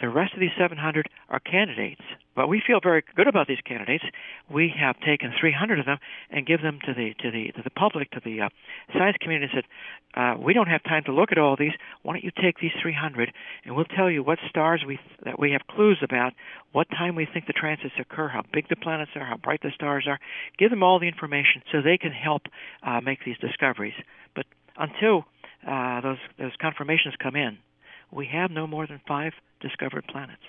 The 0.00 0.08
rest 0.08 0.34
of 0.34 0.40
these 0.40 0.50
700 0.58 1.08
are 1.30 1.40
candidates, 1.40 2.02
but 2.34 2.48
we 2.48 2.62
feel 2.66 2.80
very 2.82 3.02
good 3.14 3.28
about 3.28 3.48
these 3.48 3.60
candidates. 3.64 4.04
We 4.50 4.72
have 4.78 5.00
taken 5.00 5.32
300 5.40 5.78
of 5.78 5.86
them 5.86 5.98
and 6.30 6.46
give 6.46 6.62
them 6.62 6.78
to 6.84 6.92
the 6.92 7.14
to 7.22 7.30
the 7.30 7.52
to 7.52 7.62
the 7.62 7.70
public, 7.70 8.10
to 8.12 8.20
the 8.24 8.42
uh, 8.42 8.48
science 8.92 9.16
community, 9.20 9.50
and 9.52 9.62
said, 9.62 10.20
uh, 10.20 10.36
"We 10.38 10.52
don't 10.52 10.68
have 10.68 10.82
time 10.82 11.04
to 11.04 11.12
look 11.12 11.32
at 11.32 11.38
all 11.38 11.56
these. 11.56 11.72
Why 12.02 12.14
don't 12.14 12.24
you 12.24 12.30
take 12.30 12.58
these 12.58 12.72
300 12.80 13.32
and 13.64 13.74
we'll 13.74 13.84
tell 13.84 14.10
you 14.10 14.22
what 14.22 14.38
stars 14.48 14.84
we 14.86 14.98
that 15.24 15.38
we 15.38 15.52
have 15.52 15.66
clues 15.66 15.98
about, 16.02 16.32
what 16.72 16.88
time 16.90 17.14
we 17.14 17.26
think 17.26 17.46
the 17.46 17.52
transits 17.52 17.94
occur, 17.98 18.28
how 18.28 18.42
big 18.52 18.68
the 18.68 18.76
planets 18.76 19.10
are, 19.16 19.24
how 19.24 19.36
bright 19.36 19.60
the 19.62 19.72
stars 19.74 20.06
are. 20.08 20.18
Give 20.58 20.70
them 20.70 20.82
all 20.82 20.98
the 20.98 21.08
information 21.08 21.62
so 21.72 21.80
they 21.80 21.98
can 21.98 22.12
help 22.12 22.42
uh, 22.82 23.00
make 23.00 23.24
these 23.24 23.38
discoveries. 23.38 23.94
But 24.34 24.46
until 24.76 25.24
uh, 25.66 26.00
those 26.00 26.18
those 26.38 26.52
confirmations 26.60 27.14
come 27.22 27.36
in, 27.36 27.58
we 28.12 28.26
have 28.32 28.50
no 28.50 28.66
more 28.66 28.86
than 28.86 29.00
five 29.06 29.32
discovered 29.60 30.06
planets. 30.08 30.42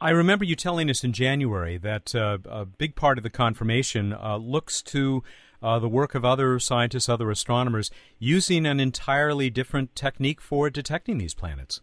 I 0.00 0.10
remember 0.10 0.44
you 0.44 0.56
telling 0.56 0.90
us 0.90 1.04
in 1.04 1.12
January 1.12 1.78
that 1.78 2.14
uh, 2.14 2.38
a 2.44 2.64
big 2.64 2.96
part 2.96 3.18
of 3.18 3.24
the 3.24 3.30
confirmation 3.30 4.12
uh, 4.12 4.36
looks 4.36 4.82
to 4.82 5.22
uh, 5.62 5.78
the 5.78 5.88
work 5.88 6.14
of 6.16 6.24
other 6.24 6.58
scientists, 6.58 7.08
other 7.08 7.30
astronomers, 7.30 7.90
using 8.18 8.66
an 8.66 8.80
entirely 8.80 9.48
different 9.48 9.94
technique 9.94 10.40
for 10.40 10.70
detecting 10.70 11.18
these 11.18 11.34
planets. 11.34 11.80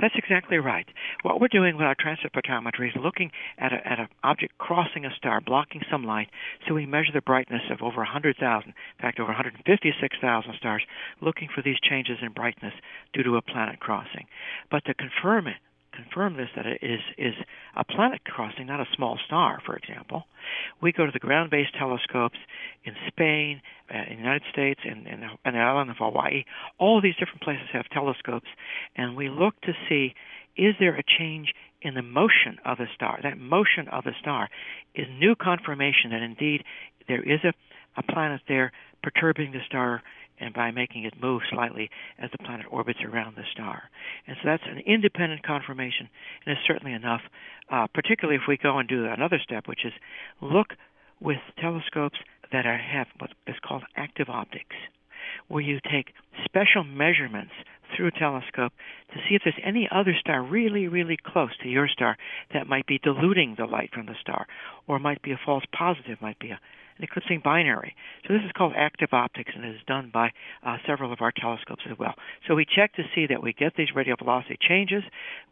That's 0.00 0.14
exactly 0.16 0.58
right. 0.58 0.86
What 1.22 1.40
we're 1.40 1.48
doing 1.48 1.76
with 1.76 1.86
our 1.86 1.94
transit 1.98 2.32
photometry 2.32 2.88
is 2.88 3.02
looking 3.02 3.30
at 3.58 3.72
a, 3.72 3.76
at 3.86 4.00
an 4.00 4.08
object 4.22 4.58
crossing 4.58 5.04
a 5.04 5.14
star, 5.16 5.40
blocking 5.40 5.82
some 5.90 6.04
light, 6.04 6.28
so 6.66 6.74
we 6.74 6.84
measure 6.84 7.12
the 7.14 7.20
brightness 7.20 7.62
of 7.70 7.80
over 7.80 7.98
100,000, 7.98 8.68
in 8.68 8.74
fact, 9.00 9.20
over 9.20 9.28
156,000 9.28 10.54
stars, 10.58 10.82
looking 11.20 11.48
for 11.54 11.62
these 11.62 11.78
changes 11.80 12.18
in 12.22 12.32
brightness 12.32 12.74
due 13.12 13.22
to 13.22 13.36
a 13.36 13.42
planet 13.42 13.80
crossing. 13.80 14.26
But 14.70 14.84
to 14.86 14.94
confirm 14.94 15.46
it, 15.46 15.56
confirm 15.94 16.36
this 16.36 16.48
that 16.56 16.66
it 16.66 16.78
is 16.82 17.00
is 17.16 17.34
a 17.76 17.84
planet 17.84 18.24
crossing, 18.24 18.66
not 18.66 18.80
a 18.80 18.86
small 18.96 19.18
star, 19.26 19.60
for 19.64 19.76
example. 19.76 20.24
We 20.82 20.92
go 20.92 21.06
to 21.06 21.12
the 21.12 21.18
ground-based 21.18 21.74
telescopes 21.78 22.38
in 22.84 22.94
Spain, 23.08 23.62
uh, 23.92 23.98
in 24.10 24.16
the 24.16 24.22
United 24.22 24.42
States, 24.52 24.80
and 24.84 25.06
in, 25.06 25.22
in, 25.22 25.30
in 25.44 25.54
the 25.54 25.60
island 25.60 25.90
of 25.90 25.96
Hawaii. 25.98 26.44
All 26.78 26.98
of 26.98 27.02
these 27.02 27.16
different 27.16 27.42
places 27.42 27.66
have 27.72 27.88
telescopes, 27.90 28.48
and 28.96 29.16
we 29.16 29.28
look 29.28 29.60
to 29.62 29.72
see 29.88 30.14
is 30.56 30.74
there 30.78 30.94
a 30.94 31.02
change 31.18 31.52
in 31.82 31.94
the 31.94 32.02
motion 32.02 32.58
of 32.64 32.78
the 32.78 32.86
star. 32.94 33.20
That 33.22 33.38
motion 33.38 33.88
of 33.90 34.04
the 34.04 34.12
star 34.20 34.48
is 34.94 35.06
new 35.18 35.34
confirmation 35.34 36.10
that 36.10 36.22
indeed 36.22 36.64
there 37.08 37.22
is 37.22 37.40
a, 37.44 37.52
a 37.96 38.02
planet 38.02 38.40
there 38.48 38.72
perturbing 39.02 39.52
the 39.52 39.60
star 39.66 40.02
and 40.40 40.54
by 40.54 40.70
making 40.70 41.04
it 41.04 41.14
move 41.20 41.42
slightly 41.50 41.90
as 42.18 42.30
the 42.30 42.38
planet 42.38 42.66
orbits 42.70 43.00
around 43.04 43.36
the 43.36 43.44
star. 43.52 43.84
And 44.26 44.36
so 44.42 44.48
that's 44.48 44.62
an 44.66 44.82
independent 44.86 45.42
confirmation, 45.42 46.08
and 46.44 46.56
it's 46.56 46.66
certainly 46.66 46.92
enough, 46.92 47.22
uh, 47.70 47.86
particularly 47.94 48.36
if 48.36 48.48
we 48.48 48.56
go 48.56 48.78
and 48.78 48.88
do 48.88 49.06
another 49.06 49.38
step, 49.42 49.66
which 49.66 49.84
is 49.84 49.92
look 50.40 50.68
with 51.20 51.38
telescopes 51.60 52.18
that 52.52 52.66
are, 52.66 52.78
have 52.78 53.06
what 53.18 53.30
is 53.46 53.56
called 53.66 53.82
active 53.96 54.28
optics, 54.28 54.76
where 55.48 55.62
you 55.62 55.78
take 55.90 56.12
special 56.44 56.84
measurements 56.84 57.52
through 57.96 58.08
a 58.08 58.18
telescope 58.18 58.72
to 59.12 59.18
see 59.28 59.34
if 59.34 59.42
there's 59.44 59.54
any 59.64 59.88
other 59.90 60.14
star 60.18 60.42
really, 60.42 60.88
really 60.88 61.18
close 61.24 61.50
to 61.62 61.68
your 61.68 61.88
star 61.88 62.16
that 62.52 62.66
might 62.66 62.86
be 62.86 62.98
diluting 62.98 63.54
the 63.56 63.66
light 63.66 63.90
from 63.92 64.06
the 64.06 64.14
star, 64.20 64.46
or 64.86 64.98
might 64.98 65.22
be 65.22 65.32
a 65.32 65.40
false 65.44 65.64
positive, 65.76 66.20
might 66.20 66.38
be 66.38 66.50
a 66.50 66.60
an 66.98 67.04
eclipsing 67.04 67.40
binary. 67.42 67.94
So 68.26 68.34
this 68.34 68.42
is 68.44 68.52
called 68.56 68.72
active 68.76 69.10
optics, 69.12 69.52
and 69.54 69.64
it 69.64 69.74
is 69.74 69.80
done 69.86 70.10
by 70.12 70.30
uh, 70.64 70.76
several 70.86 71.12
of 71.12 71.20
our 71.20 71.32
telescopes 71.32 71.82
as 71.90 71.98
well. 71.98 72.14
So 72.46 72.54
we 72.54 72.64
check 72.64 72.94
to 72.94 73.02
see 73.14 73.26
that 73.26 73.42
we 73.42 73.52
get 73.52 73.74
these 73.76 73.88
radial 73.94 74.16
velocity 74.16 74.56
changes. 74.60 75.02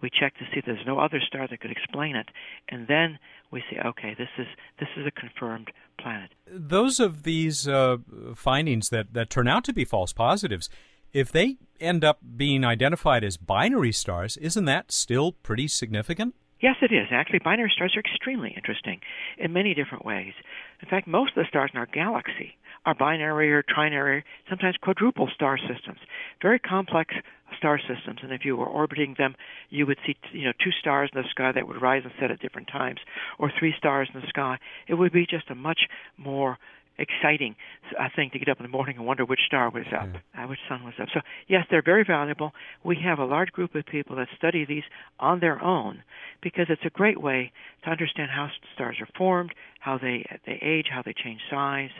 We 0.00 0.10
check 0.10 0.36
to 0.38 0.44
see 0.52 0.62
there's 0.64 0.86
no 0.86 0.98
other 0.98 1.20
star 1.26 1.48
that 1.48 1.60
could 1.60 1.72
explain 1.72 2.16
it, 2.16 2.28
and 2.68 2.86
then 2.86 3.18
we 3.50 3.62
say, 3.70 3.78
okay, 3.84 4.14
this 4.16 4.28
is 4.38 4.46
this 4.78 4.88
is 4.96 5.06
a 5.06 5.10
confirmed 5.10 5.70
planet. 6.00 6.30
Those 6.46 6.98
of 7.00 7.22
these 7.22 7.68
uh, 7.68 7.98
findings 8.34 8.88
that 8.88 9.12
that 9.12 9.30
turn 9.30 9.48
out 9.48 9.64
to 9.64 9.72
be 9.72 9.84
false 9.84 10.12
positives. 10.12 10.68
If 11.12 11.30
they 11.30 11.58
end 11.78 12.04
up 12.04 12.20
being 12.36 12.64
identified 12.64 13.22
as 13.22 13.36
binary 13.36 13.92
stars, 13.92 14.38
isn't 14.38 14.64
that 14.64 14.90
still 14.90 15.32
pretty 15.32 15.68
significant? 15.68 16.34
Yes, 16.62 16.76
it 16.80 16.92
is. 16.92 17.08
Actually, 17.10 17.40
binary 17.40 17.72
stars 17.74 17.96
are 17.96 18.00
extremely 18.00 18.52
interesting 18.56 19.00
in 19.36 19.52
many 19.52 19.74
different 19.74 20.04
ways. 20.04 20.32
In 20.80 20.88
fact, 20.88 21.08
most 21.08 21.36
of 21.36 21.42
the 21.42 21.48
stars 21.48 21.72
in 21.74 21.80
our 21.80 21.86
galaxy 21.86 22.56
are 22.86 22.94
binary 22.94 23.52
or 23.52 23.64
trinary, 23.64 24.22
sometimes 24.48 24.76
quadruple 24.80 25.28
star 25.34 25.58
systems, 25.58 25.98
very 26.40 26.60
complex 26.60 27.14
star 27.58 27.80
systems. 27.80 28.20
And 28.22 28.32
if 28.32 28.44
you 28.44 28.56
were 28.56 28.66
orbiting 28.66 29.16
them, 29.18 29.34
you 29.70 29.86
would 29.86 29.98
see 30.06 30.16
you 30.30 30.44
know 30.44 30.52
two 30.62 30.70
stars 30.70 31.10
in 31.12 31.20
the 31.20 31.28
sky 31.30 31.50
that 31.50 31.66
would 31.66 31.82
rise 31.82 32.02
and 32.04 32.12
set 32.20 32.30
at 32.30 32.38
different 32.38 32.68
times, 32.68 33.00
or 33.40 33.50
three 33.58 33.74
stars 33.76 34.08
in 34.14 34.20
the 34.20 34.26
sky. 34.28 34.58
It 34.86 34.94
would 34.94 35.12
be 35.12 35.26
just 35.26 35.50
a 35.50 35.56
much 35.56 35.88
more 36.16 36.58
exciting 36.98 37.56
uh, 37.98 38.08
thing 38.14 38.30
to 38.32 38.38
get 38.38 38.48
up 38.48 38.58
in 38.58 38.64
the 38.64 38.68
morning 38.68 38.96
and 38.96 39.06
wonder 39.06 39.24
which 39.24 39.40
star 39.46 39.70
was 39.70 39.86
up, 39.92 40.08
uh, 40.36 40.46
which 40.46 40.58
sun 40.68 40.84
was 40.84 40.94
up. 41.00 41.08
So 41.12 41.20
yes, 41.48 41.66
they're 41.70 41.82
very 41.82 42.04
valuable. 42.04 42.52
We 42.84 42.96
have 43.04 43.18
a 43.18 43.24
large 43.24 43.50
group 43.52 43.74
of 43.74 43.86
people 43.86 44.16
that 44.16 44.28
study 44.36 44.64
these 44.64 44.84
on 45.18 45.40
their 45.40 45.62
own 45.62 46.02
because 46.42 46.66
it's 46.68 46.84
a 46.84 46.90
great 46.90 47.20
way 47.20 47.52
to 47.84 47.90
understand 47.90 48.30
how 48.30 48.48
stars 48.74 48.96
are 49.00 49.08
formed, 49.16 49.52
how 49.80 49.98
they 49.98 50.24
they 50.46 50.58
age, 50.62 50.86
how 50.90 51.02
they 51.02 51.14
change 51.14 51.40
size. 51.50 51.90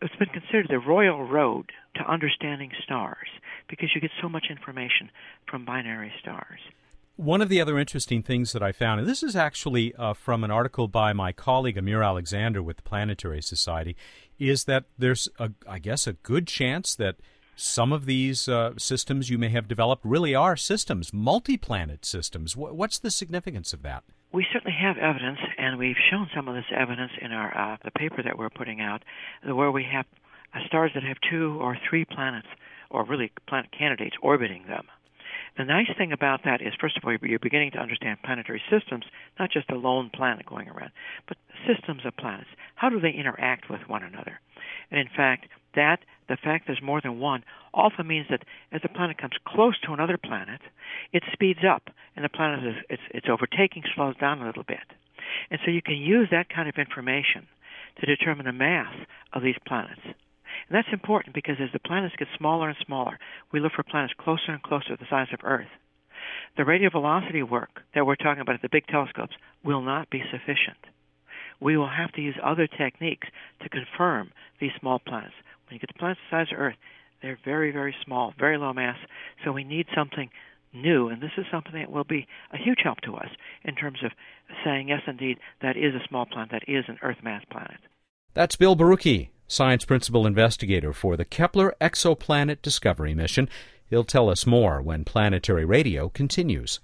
It's 0.00 0.16
been 0.16 0.28
considered 0.28 0.68
the 0.70 0.78
royal 0.78 1.24
road 1.24 1.70
to 1.96 2.10
understanding 2.10 2.70
stars 2.82 3.28
because 3.68 3.90
you 3.94 4.00
get 4.00 4.10
so 4.22 4.28
much 4.28 4.46
information 4.50 5.10
from 5.50 5.64
binary 5.64 6.12
stars. 6.20 6.60
One 7.16 7.40
of 7.40 7.48
the 7.48 7.60
other 7.60 7.78
interesting 7.78 8.24
things 8.24 8.52
that 8.52 8.62
I 8.62 8.72
found, 8.72 8.98
and 8.98 9.08
this 9.08 9.22
is 9.22 9.36
actually 9.36 9.94
uh, 9.94 10.14
from 10.14 10.42
an 10.42 10.50
article 10.50 10.88
by 10.88 11.12
my 11.12 11.30
colleague 11.30 11.78
Amir 11.78 12.02
Alexander 12.02 12.60
with 12.60 12.78
the 12.78 12.82
Planetary 12.82 13.40
Society, 13.40 13.96
is 14.36 14.64
that 14.64 14.86
there's, 14.98 15.28
a, 15.38 15.52
I 15.68 15.78
guess, 15.78 16.08
a 16.08 16.14
good 16.14 16.48
chance 16.48 16.96
that 16.96 17.14
some 17.54 17.92
of 17.92 18.06
these 18.06 18.48
uh, 18.48 18.72
systems 18.78 19.30
you 19.30 19.38
may 19.38 19.48
have 19.50 19.68
developed 19.68 20.04
really 20.04 20.34
are 20.34 20.56
systems, 20.56 21.12
multi 21.12 21.56
planet 21.56 22.04
systems. 22.04 22.56
what's 22.56 22.98
the 22.98 23.12
significance 23.12 23.72
of 23.72 23.82
that? 23.82 24.02
We 24.32 24.44
certainly 24.52 24.76
have 24.76 24.98
evidence, 24.98 25.38
and 25.56 25.78
we've 25.78 25.94
shown 26.10 26.28
some 26.34 26.48
of 26.48 26.56
this 26.56 26.64
evidence 26.76 27.12
in 27.22 27.30
our 27.30 27.56
uh, 27.56 27.76
the 27.84 27.92
paper 27.92 28.24
that 28.24 28.36
we're 28.36 28.50
putting 28.50 28.80
out, 28.80 29.04
where 29.44 29.70
we 29.70 29.84
have 29.84 30.06
uh, 30.52 30.66
stars 30.66 30.90
that 30.94 31.04
have 31.04 31.18
two 31.30 31.58
or 31.60 31.78
three 31.88 32.04
planets, 32.04 32.48
or 32.90 33.04
really 33.04 33.30
planet 33.46 33.70
candidates 33.70 34.16
orbiting 34.20 34.64
them. 34.66 34.86
The 35.56 35.64
nice 35.64 35.90
thing 35.96 36.10
about 36.12 36.40
that 36.44 36.60
is, 36.60 36.74
first 36.80 36.96
of 36.96 37.04
all, 37.04 37.16
you're 37.22 37.38
beginning 37.38 37.70
to 37.72 37.78
understand 37.78 38.22
planetary 38.24 38.60
systems, 38.68 39.04
not 39.38 39.52
just 39.52 39.70
a 39.70 39.76
lone 39.76 40.10
planet 40.12 40.46
going 40.46 40.68
around, 40.68 40.90
but 41.28 41.36
systems 41.66 42.02
of 42.04 42.16
planets. 42.16 42.50
How 42.74 42.88
do 42.88 42.98
they 42.98 43.12
interact 43.12 43.70
with 43.70 43.80
one 43.86 44.02
another? 44.02 44.40
And 44.90 44.98
in 44.98 45.08
fact, 45.14 45.46
that 45.76 46.00
the 46.28 46.36
fact 46.36 46.66
there's 46.66 46.82
more 46.82 47.00
than 47.00 47.20
one 47.20 47.44
often 47.72 48.06
means 48.06 48.26
that 48.30 48.44
as 48.72 48.82
the 48.82 48.88
planet 48.88 49.18
comes 49.18 49.34
close 49.46 49.78
to 49.80 49.92
another 49.92 50.18
planet, 50.18 50.60
it 51.12 51.22
speeds 51.32 51.60
up, 51.68 51.90
and 52.16 52.24
the 52.24 52.28
planet 52.28 52.64
is 52.64 52.82
it's, 52.88 53.02
it's 53.10 53.28
overtaking, 53.28 53.84
slows 53.94 54.16
down 54.16 54.42
a 54.42 54.46
little 54.46 54.64
bit. 54.64 54.86
And 55.50 55.60
so 55.64 55.70
you 55.70 55.82
can 55.82 55.96
use 55.96 56.28
that 56.30 56.48
kind 56.48 56.68
of 56.68 56.76
information 56.76 57.46
to 58.00 58.06
determine 58.06 58.46
the 58.46 58.52
mass 58.52 58.92
of 59.32 59.42
these 59.42 59.56
planets. 59.66 60.00
And 60.68 60.76
that's 60.76 60.92
important 60.92 61.34
because 61.34 61.56
as 61.60 61.70
the 61.72 61.78
planets 61.78 62.14
get 62.18 62.28
smaller 62.38 62.68
and 62.68 62.78
smaller, 62.86 63.18
we 63.52 63.60
look 63.60 63.72
for 63.72 63.82
planets 63.82 64.14
closer 64.18 64.52
and 64.52 64.62
closer 64.62 64.88
to 64.88 64.96
the 64.96 65.08
size 65.10 65.28
of 65.32 65.40
Earth. 65.42 65.68
The 66.56 66.64
radial 66.64 66.90
velocity 66.90 67.42
work 67.42 67.82
that 67.94 68.06
we're 68.06 68.16
talking 68.16 68.40
about 68.40 68.54
at 68.54 68.62
the 68.62 68.68
big 68.70 68.86
telescopes 68.86 69.34
will 69.62 69.82
not 69.82 70.10
be 70.10 70.22
sufficient. 70.30 70.78
We 71.60 71.76
will 71.76 71.88
have 71.88 72.12
to 72.12 72.20
use 72.20 72.36
other 72.42 72.66
techniques 72.66 73.28
to 73.62 73.68
confirm 73.68 74.30
these 74.60 74.72
small 74.80 74.98
planets. 74.98 75.34
When 75.66 75.74
you 75.74 75.80
get 75.80 75.88
to 75.88 75.98
planets 75.98 76.20
the 76.30 76.36
size 76.36 76.52
of 76.52 76.58
Earth, 76.58 76.76
they're 77.22 77.38
very, 77.44 77.70
very 77.70 77.94
small, 78.04 78.34
very 78.38 78.58
low 78.58 78.72
mass, 78.72 78.98
so 79.44 79.52
we 79.52 79.64
need 79.64 79.86
something 79.94 80.30
new, 80.74 81.08
and 81.08 81.22
this 81.22 81.30
is 81.38 81.46
something 81.50 81.72
that 81.72 81.90
will 81.90 82.04
be 82.04 82.26
a 82.52 82.58
huge 82.58 82.80
help 82.82 83.00
to 83.02 83.14
us 83.14 83.28
in 83.64 83.74
terms 83.74 83.98
of 84.04 84.10
saying, 84.64 84.88
yes, 84.88 85.00
indeed, 85.06 85.38
that 85.62 85.76
is 85.76 85.94
a 85.94 86.06
small 86.08 86.26
planet, 86.26 86.50
that 86.50 86.68
is 86.68 86.84
an 86.88 86.98
Earth 87.02 87.22
mass 87.22 87.42
planet. 87.50 87.78
That's 88.34 88.56
Bill 88.56 88.74
Borucki, 88.74 89.28
Science 89.46 89.84
Principal 89.84 90.26
Investigator 90.26 90.92
for 90.92 91.16
the 91.16 91.24
Kepler 91.24 91.72
Exoplanet 91.80 92.62
Discovery 92.62 93.14
Mission. 93.14 93.48
He'll 93.88 94.02
tell 94.02 94.28
us 94.28 94.44
more 94.44 94.82
when 94.82 95.04
Planetary 95.04 95.64
Radio 95.64 96.08
continues. 96.08 96.80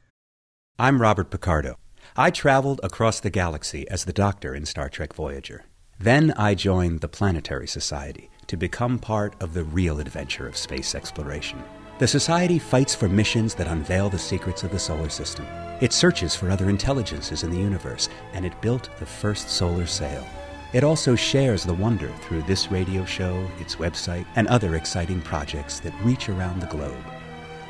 I'm 0.79 1.03
Robert 1.03 1.29
Picardo. 1.29 1.77
I 2.17 2.31
traveled 2.31 2.81
across 2.85 3.19
the 3.19 3.31
galaxy 3.31 3.89
as 3.91 4.05
the 4.05 4.13
Doctor 4.13 4.55
in 4.55 4.65
Star 4.65 4.89
Trek 4.89 5.13
Voyager. 5.13 5.65
Then 5.99 6.33
I 6.37 6.55
joined 6.55 7.01
the 7.01 7.09
Planetary 7.09 7.67
Society 7.67 8.31
to 8.47 8.57
become 8.57 9.01
part 9.01 9.35
of 9.43 9.53
the 9.53 9.65
real 9.65 9.99
adventure 9.99 10.47
of 10.47 10.57
space 10.57 10.95
exploration. 10.95 11.61
The 11.99 12.07
Society 12.07 12.61
fights 12.61 12.95
for 12.95 13.09
missions 13.09 13.57
that 13.57 13.67
unveil 13.67 14.09
the 14.09 14.21
secrets 14.21 14.63
of 14.63 14.71
the 14.71 14.79
solar 14.79 15.09
system. 15.09 15.47
It 15.81 15.93
searches 15.93 16.37
for 16.37 16.49
other 16.49 16.71
intelligences 16.71 17.43
in 17.43 17.51
the 17.51 17.59
universe, 17.59 18.09
and 18.35 18.47
it 18.47 18.63
built 18.63 18.89
the 19.01 19.07
first 19.07 19.51
solar 19.51 19.87
sail. 19.87 20.25
It 20.73 20.85
also 20.85 21.17
shares 21.17 21.65
the 21.65 21.75
wonder 21.75 22.13
through 22.21 22.43
this 22.43 22.71
radio 22.71 23.05
show, 23.05 23.45
its 23.59 23.75
website, 23.75 24.25
and 24.37 24.47
other 24.47 24.77
exciting 24.77 25.21
projects 25.21 25.81
that 25.81 25.93
reach 26.05 26.29
around 26.29 26.61
the 26.61 26.69
globe. 26.69 27.05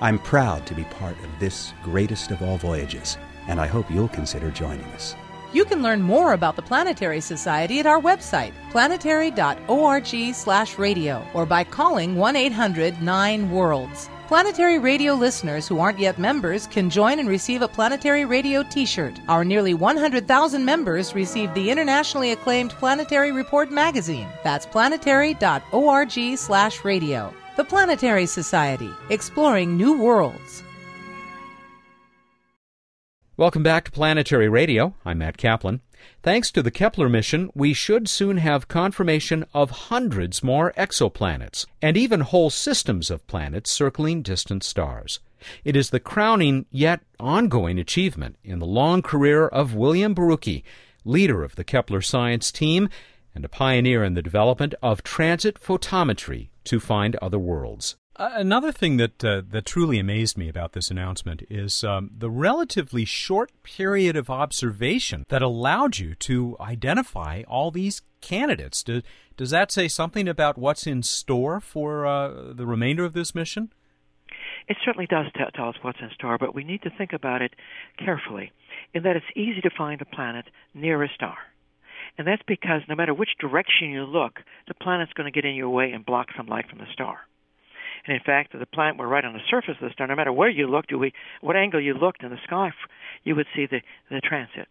I'm 0.03 0.19
proud 0.19 0.67
to 0.67 0.75
be 0.75 0.85
part 0.85 1.17
of 1.25 1.39
this 1.39 1.73
greatest 1.83 2.31
of 2.31 2.43
all 2.43 2.59
voyages, 2.59 3.17
and 3.49 3.59
I 3.59 3.67
hope 3.67 3.91
you'll 3.91 4.09
consider 4.09 4.51
joining 4.51 4.85
us. 4.93 5.17
You 5.55 5.65
can 5.65 5.83
learn 5.83 6.03
more 6.03 6.35
about 6.35 6.57
the 6.57 6.63
Planetary 6.63 7.23
Society 7.23 7.81
at 7.81 7.87
our 7.87 8.01
website, 8.01 8.53
planetary.org/radio, 8.71 11.27
or 11.33 11.47
by 11.47 11.65
calling 11.65 12.17
1-800-9 12.17 13.51
Worlds. 13.51 14.11
Planetary 14.31 14.79
Radio 14.79 15.15
listeners 15.15 15.67
who 15.67 15.81
aren't 15.81 15.99
yet 15.99 16.17
members 16.17 16.69
can 16.69 16.89
join 16.89 17.19
and 17.19 17.29
receive 17.29 17.63
a 17.63 17.67
Planetary 17.67 18.25
Radio 18.25 18.63
t 18.63 18.87
shirt. 18.87 19.19
Our 19.27 19.45
nearly 19.45 19.75
100,000 19.75 20.65
members 20.65 21.17
receive 21.17 21.53
the 21.53 21.69
internationally 21.69 22.31
acclaimed 22.31 22.71
Planetary 22.71 23.33
Report 23.33 23.73
magazine. 23.73 24.29
That's 24.45 24.67
planetary.org 24.67 26.39
slash 26.39 26.85
radio. 26.85 27.35
The 27.57 27.65
Planetary 27.65 28.27
Society, 28.27 28.93
exploring 29.09 29.77
new 29.77 29.99
worlds. 29.99 30.63
Welcome 33.37 33.65
back 33.65 33.87
to 33.87 33.91
Planetary 33.91 34.49
Radio. 34.49 34.95
I'm 35.05 35.19
Matt 35.19 35.39
Kaplan. 35.39 35.81
Thanks 36.23 36.51
to 36.53 36.63
the 36.63 36.71
Kepler 36.71 37.09
mission, 37.09 37.51
we 37.55 37.73
should 37.73 38.09
soon 38.09 38.37
have 38.37 38.69
confirmation 38.69 39.47
of 39.55 39.71
hundreds 39.71 40.43
more 40.43 40.73
exoplanets 40.77 41.67
and 41.81 41.97
even 41.97 42.21
whole 42.21 42.51
systems 42.51 43.11
of 43.11 43.27
planets 43.27 43.71
circling 43.71 44.23
distant 44.23 44.63
stars. 44.63 45.21
It 45.65 45.77
is 45.77 45.91
the 45.91 46.01
crowning 46.01 46.67
yet 46.71 47.01
ongoing 47.19 47.79
achievement 47.79 48.37
in 48.45 48.59
the 48.59 48.67
long 48.67 49.03
career 49.03 49.47
of 49.47 49.75
William 49.75 50.15
Borucki, 50.15 50.63
leader 51.05 51.43
of 51.43 51.57
the 51.57 51.65
Kepler 51.65 52.03
science 52.03 52.53
team 52.53 52.89
and 53.35 53.45
a 53.45 53.49
pioneer 53.49 54.05
in 54.05 54.15
the 54.15 54.23
development 54.23 54.75
of 54.83 55.03
transit 55.03 55.61
photometry 55.61 56.49
to 56.65 56.81
find 56.81 57.17
other 57.17 57.39
worlds. 57.39 57.97
Uh, 58.21 58.33
another 58.35 58.71
thing 58.71 58.99
that 58.99 59.25
uh, 59.25 59.41
that 59.49 59.65
truly 59.65 59.99
amazed 59.99 60.37
me 60.37 60.47
about 60.47 60.73
this 60.73 60.91
announcement 60.91 61.43
is 61.49 61.83
um, 61.83 62.11
the 62.15 62.29
relatively 62.29 63.07
short 63.07 63.51
period 63.63 64.15
of 64.15 64.29
observation 64.29 65.25
that 65.31 65.41
allowed 65.41 65.97
you 65.97 66.15
to 66.15 66.55
identify 66.61 67.43
all 67.49 67.71
these 67.71 68.03
candidates. 68.21 68.83
Do, 68.83 69.01
does 69.39 69.49
that 69.53 69.73
say 69.73 69.89
something 69.89 70.29
about 70.29 70.59
what's 70.59 70.87
in 70.87 71.03
store 71.03 71.61
for 71.61 72.05
uh, 72.05 72.53
the 72.53 72.67
remainder 72.67 73.07
of 73.07 73.15
this 73.15 73.35
mission? 73.35 73.73
It 74.69 74.77
certainly 74.85 75.07
does 75.07 75.33
t- 75.35 75.41
tell 75.55 75.71
us 75.71 75.77
what's 75.81 76.01
in 76.03 76.11
store, 76.11 76.37
but 76.37 76.55
we 76.55 76.63
need 76.63 76.83
to 76.83 76.91
think 76.91 77.15
about 77.15 77.41
it 77.41 77.55
carefully. 77.99 78.53
In 78.93 79.03
that 79.05 79.17
it's 79.17 79.25
easy 79.35 79.63
to 79.63 79.71
find 79.71 80.03
a 80.03 80.05
planet 80.05 80.45
near 80.75 81.03
a 81.03 81.09
star. 81.09 81.39
And 82.19 82.27
that's 82.27 82.43
because 82.47 82.83
no 82.87 82.97
matter 82.97 83.15
which 83.15 83.31
direction 83.41 83.89
you 83.89 84.05
look, 84.05 84.41
the 84.69 84.75
planet's 84.75 85.15
going 85.15 85.33
to 85.33 85.35
get 85.35 85.49
in 85.49 85.55
your 85.55 85.71
way 85.71 85.93
and 85.93 86.05
block 86.05 86.27
some 86.37 86.49
light 86.49 86.69
from 86.69 86.81
the 86.81 86.93
star. 86.93 87.21
And 88.11 88.17
in 88.17 88.25
fact, 88.25 88.59
the 88.59 88.67
planet 88.67 88.99
were 88.99 89.07
right 89.07 89.25
on 89.25 89.35
the 89.35 89.49
surface 89.49 89.77
of 89.81 89.89
the 89.89 89.93
star, 89.93 90.09
no 90.09 90.17
matter 90.17 90.33
where 90.33 90.49
you 90.49 90.67
looked, 90.67 90.93
what 91.43 91.55
angle 91.55 91.81
you 91.81 91.95
looked 91.95 92.25
in 92.25 92.31
the 92.31 92.43
sky, 92.43 92.73
you 93.23 93.37
would 93.37 93.47
see 93.55 93.67
the, 93.71 93.83
the 94.11 94.21
transit. 94.21 94.67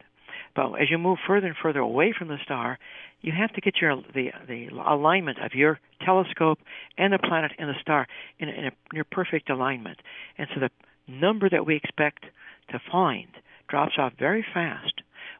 But 0.57 0.73
as 0.73 0.91
you 0.91 0.97
move 0.97 1.19
further 1.25 1.47
and 1.47 1.55
further 1.55 1.79
away 1.79 2.11
from 2.11 2.27
the 2.27 2.35
star, 2.43 2.77
you 3.21 3.31
have 3.31 3.53
to 3.53 3.61
get 3.61 3.75
your 3.79 3.95
the 4.13 4.31
the 4.45 4.67
alignment 4.85 5.37
of 5.41 5.53
your 5.53 5.79
telescope 6.03 6.59
and 6.97 7.13
the 7.13 7.17
planet 7.17 7.53
and 7.57 7.69
the 7.69 7.79
star 7.79 8.07
in, 8.39 8.49
in 8.49 8.65
a 8.65 8.71
near 8.91 9.05
perfect 9.05 9.49
alignment. 9.49 9.99
And 10.37 10.49
so 10.53 10.59
the 10.59 10.69
number 11.07 11.49
that 11.49 11.65
we 11.65 11.77
expect 11.77 12.25
to 12.71 12.81
find 12.91 13.29
drops 13.69 13.93
off 13.97 14.11
very 14.19 14.45
fast 14.53 14.95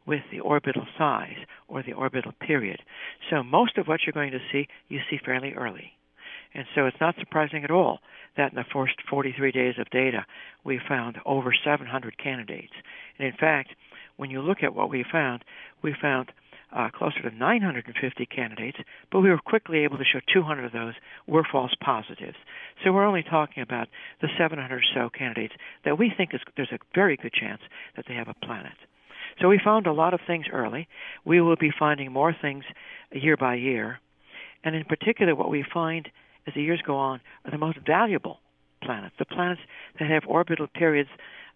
with 0.08 0.22
the 0.32 0.39
orbital 0.39 0.88
size 0.98 1.39
or 1.68 1.84
the 1.84 1.94
orbital 1.94 2.32
period. 2.39 2.79
So 3.29 3.44
most 3.44 3.77
of 3.77 3.88
what 3.88 4.01
you're 4.06 4.13
going 4.13 4.32
to 4.32 4.39
see, 4.53 4.70
you 4.88 5.00
see 5.10 5.20
fairly 5.25 5.51
early. 5.51 5.99
And 6.53 6.65
so 6.75 6.86
it's 6.86 7.00
not 7.00 7.15
surprising 7.20 7.63
at 7.63 7.72
all 7.72 8.00
that 8.38 8.51
in 8.51 8.56
the 8.56 8.65
first 8.74 8.96
43 9.10 9.51
days 9.51 9.75
of 9.79 9.89
data, 9.89 10.25
we 10.63 10.79
found 10.88 11.18
over 11.25 11.53
700 11.63 12.18
candidates. 12.18 12.74
And 13.18 13.27
in 13.27 13.34
fact, 13.34 13.70
when 14.18 14.29
you 14.29 14.41
look 14.41 14.63
at 14.63 14.75
what 14.75 14.89
we 14.89 15.06
found, 15.10 15.44
we 15.82 15.96
found 16.01 16.32
uh, 16.75 16.89
closer 16.89 17.22
to 17.22 17.36
950 17.36 18.25
candidates, 18.27 18.77
but 19.12 19.22
we 19.22 19.29
were 19.29 19.39
quickly 19.39 19.79
able 19.79 19.98
to 19.98 20.03
show 20.03 20.20
200 20.32 20.65
of 20.65 20.72
those 20.72 20.94
were 21.27 21.46
false 21.51 21.74
positives. 21.84 22.38
So 22.84 22.91
we're 22.91 23.08
only 23.08 23.24
talking 23.24 23.63
about 23.63 23.88
the 24.22 24.27
700 24.38 24.72
or 24.72 24.82
so 24.94 25.10
candidates 25.10 25.53
that 25.86 25.98
we 25.98 26.12
think 26.15 26.34
is, 26.34 26.41
there's 26.56 26.72
a 26.72 26.79
very 26.94 27.18
good 27.18 27.34
chance 27.34 27.62
that 27.96 28.06
they 28.08 28.13
have 28.13 28.27
a 28.27 28.46
planet. 28.46 28.74
So 29.41 29.48
we 29.48 29.60
found 29.63 29.88
a 29.88 29.94
lot 29.94 30.13
of 30.13 30.20
things 30.27 30.46
early. 30.51 30.88
We 31.25 31.41
will 31.41 31.56
be 31.56 31.72
finding 31.77 32.12
more 32.12 32.36
things 32.39 32.63
year 33.12 33.38
by 33.38 33.56
year. 33.56 34.00
And 34.63 34.75
in 34.75 34.84
particular, 34.84 35.36
what 35.36 35.50
we 35.50 35.63
find 35.74 36.10
as 36.50 36.56
the 36.56 36.63
years 36.63 36.82
go 36.86 36.98
on, 36.98 37.22
are 37.46 37.51
the 37.51 37.58
most 37.58 37.77
valuable 37.86 38.39
planets, 38.84 39.15
the 39.20 39.25
planets 39.25 39.62
that 40.00 40.10
have 40.10 40.24
orbital 40.27 40.68
periods 40.68 41.10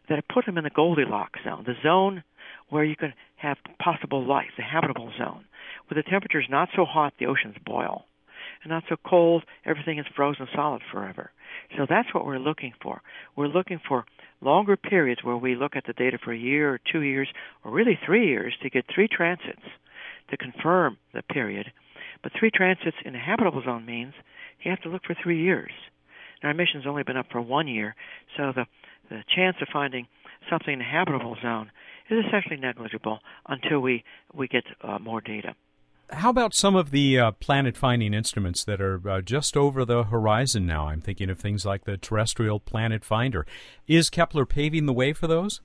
that 0.10 0.24
put 0.34 0.46
them 0.46 0.58
in 0.58 0.63
the 0.63 0.70
Goldilocks 0.70 1.39
zone, 1.44 1.63
the 1.65 1.76
zone 1.82 2.24
where 2.70 2.84
you 2.84 2.96
can 2.96 3.13
have 3.36 3.58
possible 3.80 4.26
life, 4.26 4.52
the 4.58 4.63
habitable 4.63 5.12
zone, 5.17 5.46
where 5.88 6.02
the 6.02 6.10
temperature 6.10 6.39
is 6.39 6.48
not 6.50 6.70
so 6.76 6.86
hot 6.86 7.13
the 7.20 7.26
oceans 7.26 7.56
boil, 7.65 8.06
and 8.63 8.72
not 8.72 8.84
so 8.89 8.96
cold 9.06 9.44
everything 9.65 10.00
is 10.00 10.06
frozen 10.15 10.48
solid 10.56 10.82
forever. 10.91 11.32
So 11.78 11.86
that's 11.89 12.13
what 12.13 12.26
we're 12.26 12.39
looking 12.39 12.74
for. 12.82 13.02
We're 13.36 13.48
looking 13.48 13.80
for 13.88 14.06
longer 14.41 14.78
periods 14.78 15.24
where 15.24 15.38
we 15.38 15.56
look 15.56 15.76
at 15.76 15.86
the 15.88 15.94
data 15.94 16.17
for 16.24 16.34
a 16.34 16.38
year 16.38 16.74
or 16.74 16.80
two 16.91 17.02
years 17.02 17.30
or 17.63 17.72
really 17.72 17.98
three 18.06 18.28
years 18.28 18.54
to 18.62 18.70
get 18.70 18.86
three 18.94 19.08
transits 19.08 19.62
to 20.30 20.38
confirm 20.38 20.98
the 21.13 21.22
period. 21.24 21.72
But 22.22 22.32
three 22.38 22.52
transits 22.52 22.98
in 23.06 23.15
a 23.15 23.20
habitable 23.20 23.62
zone 23.63 23.86
means 23.86 24.13
you 24.62 24.72
have 24.72 24.82
to 24.82 24.89
look 24.89 25.04
for 25.06 25.16
three 25.22 25.42
years. 25.42 25.72
Now, 26.42 26.50
our 26.50 26.54
mission's 26.54 26.86
only 26.86 27.04
been 27.04 27.18
up 27.18 27.28
for 27.32 27.42
one 27.42 27.68
year, 27.68 27.96
so 28.38 28.52
the, 28.56 28.66
the 29.10 29.24
chance 29.34 29.58
of 29.62 29.68
finding 29.72 30.08
something 30.50 30.74
in 30.74 30.82
a 30.82 30.84
habitable 30.84 31.38
zone 31.42 31.72
is 32.10 32.26
essentially 32.26 32.58
negligible 32.58 33.20
until 33.48 33.80
we, 33.80 34.04
we 34.34 34.48
get 34.48 34.63
uh, 34.82 35.00
more 35.00 35.22
data. 35.22 35.56
How 36.12 36.30
about 36.30 36.54
some 36.54 36.76
of 36.76 36.92
the 36.92 37.18
uh, 37.18 37.32
planet 37.32 37.78
finding 37.78 38.13
instruments 38.13 38.63
that 38.66 38.82
are 38.82 39.02
uh, 39.10 39.22
just 39.22 39.56
over 39.56 39.86
the 39.86 40.04
horizon 40.04 40.66
now? 40.66 40.88
I'm 40.88 41.02
thinking 41.02 41.30
of 41.30 41.39
things 41.39 41.66
like 41.66 41.86
the 41.86 41.98
terrestrial 41.98 42.60
planet 42.60 43.04
finder. 43.04 43.48
Is 43.88 44.10
Kepler 44.10 44.46
paving 44.46 44.86
the 44.86 44.94
way 44.94 45.13
for 45.13 45.28
those? 45.28 45.62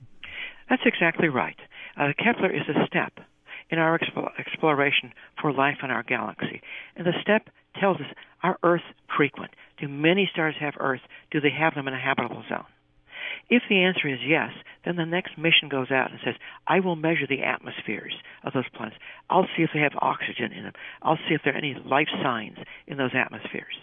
That's 0.69 0.81
exactly 0.85 1.27
right. 1.27 1.57
Uh, 1.97 2.13
Kepler 2.17 2.49
is 2.49 2.63
a 2.69 2.85
step 2.87 3.13
in 3.69 3.77
our 3.77 3.99
expo- 3.99 4.31
exploration 4.39 5.13
for 5.39 5.51
life 5.51 5.77
in 5.83 5.91
our 5.91 6.03
galaxy. 6.03 6.61
And 6.95 7.05
the 7.05 7.13
step 7.21 7.49
tells 7.79 7.97
us 7.97 8.07
are 8.43 8.57
Earth 8.63 8.83
frequent? 9.15 9.51
Do 9.79 9.87
many 9.87 10.29
stars 10.31 10.55
have 10.59 10.73
Earth? 10.79 11.01
Do 11.31 11.39
they 11.39 11.51
have 11.51 11.75
them 11.75 11.87
in 11.87 11.93
a 11.93 11.99
habitable 11.99 12.43
zone? 12.49 12.65
If 13.49 13.63
the 13.69 13.83
answer 13.83 14.07
is 14.07 14.19
yes, 14.25 14.51
then 14.85 14.95
the 14.95 15.05
next 15.05 15.37
mission 15.37 15.69
goes 15.69 15.91
out 15.91 16.11
and 16.11 16.19
says, 16.23 16.35
I 16.67 16.79
will 16.79 16.95
measure 16.95 17.27
the 17.27 17.43
atmospheres 17.43 18.13
of 18.43 18.53
those 18.53 18.69
planets. 18.75 18.97
I'll 19.29 19.47
see 19.55 19.63
if 19.63 19.71
they 19.73 19.79
have 19.79 19.93
oxygen 20.01 20.51
in 20.51 20.63
them. 20.63 20.73
I'll 21.01 21.17
see 21.27 21.33
if 21.33 21.41
there 21.43 21.53
are 21.53 21.57
any 21.57 21.75
life 21.85 22.09
signs 22.23 22.57
in 22.87 22.97
those 22.97 23.13
atmospheres. 23.13 23.75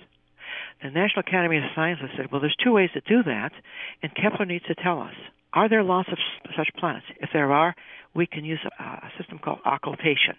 The 0.83 0.91
National 0.91 1.21
Academy 1.27 1.59
of 1.59 1.65
Sciences 1.75 2.11
said, 2.17 2.31
well, 2.31 2.41
there's 2.41 2.57
two 2.63 2.73
ways 2.73 2.91
to 2.95 3.01
do 3.01 3.23
that, 3.25 3.53
and 4.03 4.15
Kepler 4.15 4.47
needs 4.47 4.65
to 4.67 4.75
tell 4.75 5.01
us. 5.01 5.15
Are 5.53 5.69
there 5.69 5.83
lots 5.83 6.11
of 6.13 6.19
such 6.57 6.69
planets? 6.79 7.07
If 7.21 7.31
there 7.33 7.53
are, 7.53 7.75
we 8.15 8.27
can 8.27 8.45
use 8.45 8.61
a, 8.65 8.83
a 8.83 9.11
system 9.19 9.39
called 9.39 9.61
occultation 9.65 10.37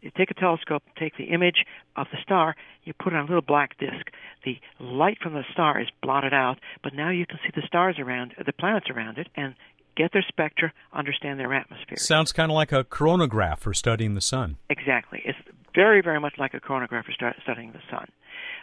you 0.00 0.10
take 0.16 0.30
a 0.30 0.34
telescope, 0.34 0.82
take 0.98 1.16
the 1.16 1.24
image 1.24 1.64
of 1.96 2.06
the 2.12 2.18
star, 2.22 2.56
you 2.84 2.92
put 2.92 3.12
it 3.12 3.16
on 3.16 3.22
a 3.22 3.26
little 3.26 3.42
black 3.42 3.78
disk. 3.78 4.10
The 4.44 4.58
light 4.78 5.18
from 5.22 5.34
the 5.34 5.44
star 5.52 5.80
is 5.80 5.88
blotted 6.02 6.32
out, 6.32 6.58
but 6.82 6.94
now 6.94 7.10
you 7.10 7.26
can 7.26 7.38
see 7.42 7.50
the 7.54 7.66
stars 7.66 7.96
around, 7.98 8.34
the 8.44 8.52
planets 8.52 8.86
around 8.90 9.18
it, 9.18 9.28
and 9.36 9.54
get 9.96 10.12
their 10.12 10.24
spectra, 10.26 10.72
understand 10.92 11.38
their 11.38 11.52
atmosphere. 11.52 11.98
Sounds 11.98 12.32
kind 12.32 12.50
of 12.50 12.54
like 12.54 12.72
a 12.72 12.84
coronagraph 12.84 13.58
for 13.58 13.74
studying 13.74 14.14
the 14.14 14.20
sun. 14.20 14.56
Exactly. 14.70 15.22
It's 15.24 15.38
very, 15.74 16.00
very 16.00 16.20
much 16.20 16.34
like 16.38 16.54
a 16.54 16.60
coronagraph 16.60 17.04
for 17.04 17.12
start, 17.12 17.36
studying 17.42 17.72
the 17.72 17.82
sun. 17.90 18.06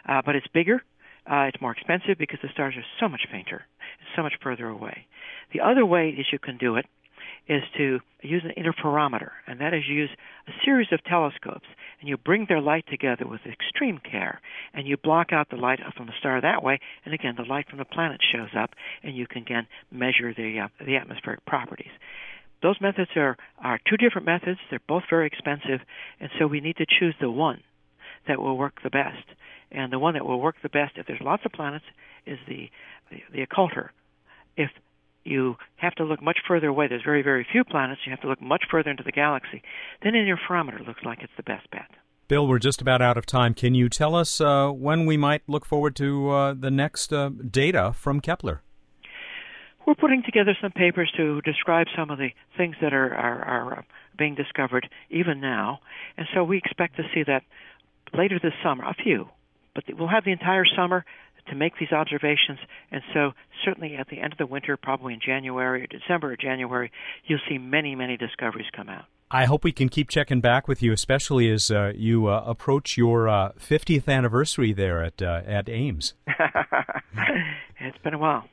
Uh, 0.08 0.22
but 0.24 0.34
it's 0.34 0.46
bigger, 0.48 0.82
uh, 1.30 1.42
it's 1.42 1.60
more 1.60 1.72
expensive 1.72 2.18
because 2.18 2.40
the 2.42 2.48
stars 2.52 2.74
are 2.76 2.84
so 2.98 3.08
much 3.08 3.22
fainter, 3.30 3.66
so 4.16 4.22
much 4.22 4.34
further 4.42 4.66
away. 4.66 5.06
The 5.52 5.60
other 5.60 5.84
way 5.84 6.10
is 6.10 6.26
you 6.32 6.38
can 6.38 6.56
do 6.56 6.76
it 6.76 6.86
is 7.48 7.62
to 7.76 8.00
use 8.22 8.42
an 8.44 8.62
interferometer, 8.62 9.30
and 9.46 9.60
that 9.60 9.72
is 9.72 9.88
use 9.88 10.10
a 10.46 10.52
series 10.64 10.88
of 10.92 11.02
telescopes, 11.04 11.66
and 12.00 12.08
you 12.08 12.16
bring 12.16 12.46
their 12.48 12.60
light 12.60 12.84
together 12.88 13.26
with 13.26 13.40
extreme 13.46 13.98
care, 13.98 14.40
and 14.74 14.86
you 14.86 14.96
block 14.96 15.32
out 15.32 15.48
the 15.50 15.56
light 15.56 15.80
from 15.96 16.06
the 16.06 16.12
star 16.18 16.40
that 16.40 16.62
way, 16.62 16.78
and 17.04 17.14
again, 17.14 17.34
the 17.36 17.44
light 17.44 17.68
from 17.68 17.78
the 17.78 17.84
planet 17.84 18.20
shows 18.32 18.50
up, 18.56 18.70
and 19.02 19.16
you 19.16 19.26
can 19.26 19.42
again 19.42 19.66
measure 19.90 20.34
the 20.34 20.60
uh, 20.60 20.84
the 20.84 20.96
atmospheric 20.96 21.44
properties. 21.46 21.92
Those 22.62 22.80
methods 22.80 23.10
are 23.16 23.36
are 23.58 23.80
two 23.88 23.96
different 23.96 24.26
methods. 24.26 24.58
They're 24.68 24.80
both 24.86 25.04
very 25.08 25.26
expensive, 25.26 25.80
and 26.20 26.30
so 26.38 26.46
we 26.46 26.60
need 26.60 26.76
to 26.76 26.86
choose 26.86 27.14
the 27.20 27.30
one 27.30 27.62
that 28.26 28.40
will 28.40 28.58
work 28.58 28.82
the 28.82 28.90
best. 28.90 29.24
And 29.70 29.92
the 29.92 29.98
one 29.98 30.14
that 30.14 30.24
will 30.24 30.40
work 30.40 30.56
the 30.62 30.70
best, 30.70 30.96
if 30.96 31.06
there's 31.06 31.20
lots 31.20 31.44
of 31.44 31.52
planets, 31.52 31.84
is 32.26 32.38
the 32.48 32.70
the, 33.10 33.22
the 33.32 33.46
occulter. 33.46 33.90
If 34.56 34.70
you 35.24 35.56
have 35.76 35.94
to 35.96 36.04
look 36.04 36.22
much 36.22 36.38
further 36.46 36.68
away. 36.68 36.88
There's 36.88 37.02
very, 37.04 37.22
very 37.22 37.46
few 37.50 37.64
planets. 37.64 38.00
You 38.06 38.10
have 38.10 38.20
to 38.22 38.28
look 38.28 38.40
much 38.40 38.64
further 38.70 38.90
into 38.90 39.02
the 39.02 39.12
galaxy. 39.12 39.62
Then 40.02 40.14
an 40.14 40.26
interferometer 40.26 40.86
looks 40.86 41.02
like 41.04 41.18
it's 41.22 41.32
the 41.36 41.42
best 41.42 41.70
bet. 41.70 41.88
Bill, 42.28 42.46
we're 42.46 42.58
just 42.58 42.82
about 42.82 43.00
out 43.00 43.16
of 43.16 43.24
time. 43.24 43.54
Can 43.54 43.74
you 43.74 43.88
tell 43.88 44.14
us 44.14 44.40
uh, 44.40 44.68
when 44.68 45.06
we 45.06 45.16
might 45.16 45.42
look 45.46 45.64
forward 45.64 45.96
to 45.96 46.30
uh, 46.30 46.54
the 46.54 46.70
next 46.70 47.10
uh, 47.10 47.30
data 47.50 47.94
from 47.94 48.20
Kepler? 48.20 48.62
We're 49.86 49.94
putting 49.94 50.22
together 50.22 50.54
some 50.60 50.72
papers 50.72 51.10
to 51.16 51.40
describe 51.40 51.86
some 51.96 52.10
of 52.10 52.18
the 52.18 52.28
things 52.58 52.76
that 52.82 52.92
are, 52.92 53.14
are, 53.14 53.42
are 53.42 53.78
uh, 53.78 53.82
being 54.18 54.34
discovered 54.34 54.86
even 55.08 55.40
now, 55.40 55.78
and 56.18 56.26
so 56.34 56.44
we 56.44 56.58
expect 56.58 56.96
to 56.96 57.04
see 57.14 57.22
that 57.26 57.44
later 58.12 58.38
this 58.42 58.52
summer. 58.62 58.84
A 58.84 58.92
few, 58.92 59.30
but 59.74 59.84
we'll 59.98 60.08
have 60.08 60.26
the 60.26 60.32
entire 60.32 60.66
summer 60.76 61.06
to 61.48 61.56
make 61.56 61.78
these 61.78 61.92
observations. 61.92 62.58
And 62.90 63.02
so, 63.12 63.32
certainly 63.64 63.96
at 63.96 64.08
the 64.08 64.20
end 64.20 64.32
of 64.32 64.38
the 64.38 64.46
winter, 64.46 64.76
probably 64.76 65.14
in 65.14 65.20
January 65.24 65.82
or 65.82 65.86
December 65.86 66.32
or 66.32 66.36
January, 66.36 66.90
you'll 67.24 67.40
see 67.48 67.58
many, 67.58 67.94
many 67.94 68.16
discoveries 68.16 68.66
come 68.74 68.88
out. 68.88 69.04
I 69.30 69.44
hope 69.44 69.62
we 69.62 69.72
can 69.72 69.90
keep 69.90 70.08
checking 70.08 70.40
back 70.40 70.68
with 70.68 70.82
you, 70.82 70.92
especially 70.92 71.50
as 71.50 71.70
uh, 71.70 71.92
you 71.94 72.28
uh, 72.28 72.42
approach 72.46 72.96
your 72.96 73.28
uh, 73.28 73.52
50th 73.58 74.08
anniversary 74.08 74.72
there 74.72 75.02
at 75.02 75.20
uh, 75.20 75.42
at 75.46 75.68
Ames. 75.68 76.14
it's 77.80 77.98
been 77.98 78.14
a 78.14 78.18
while. 78.18 78.44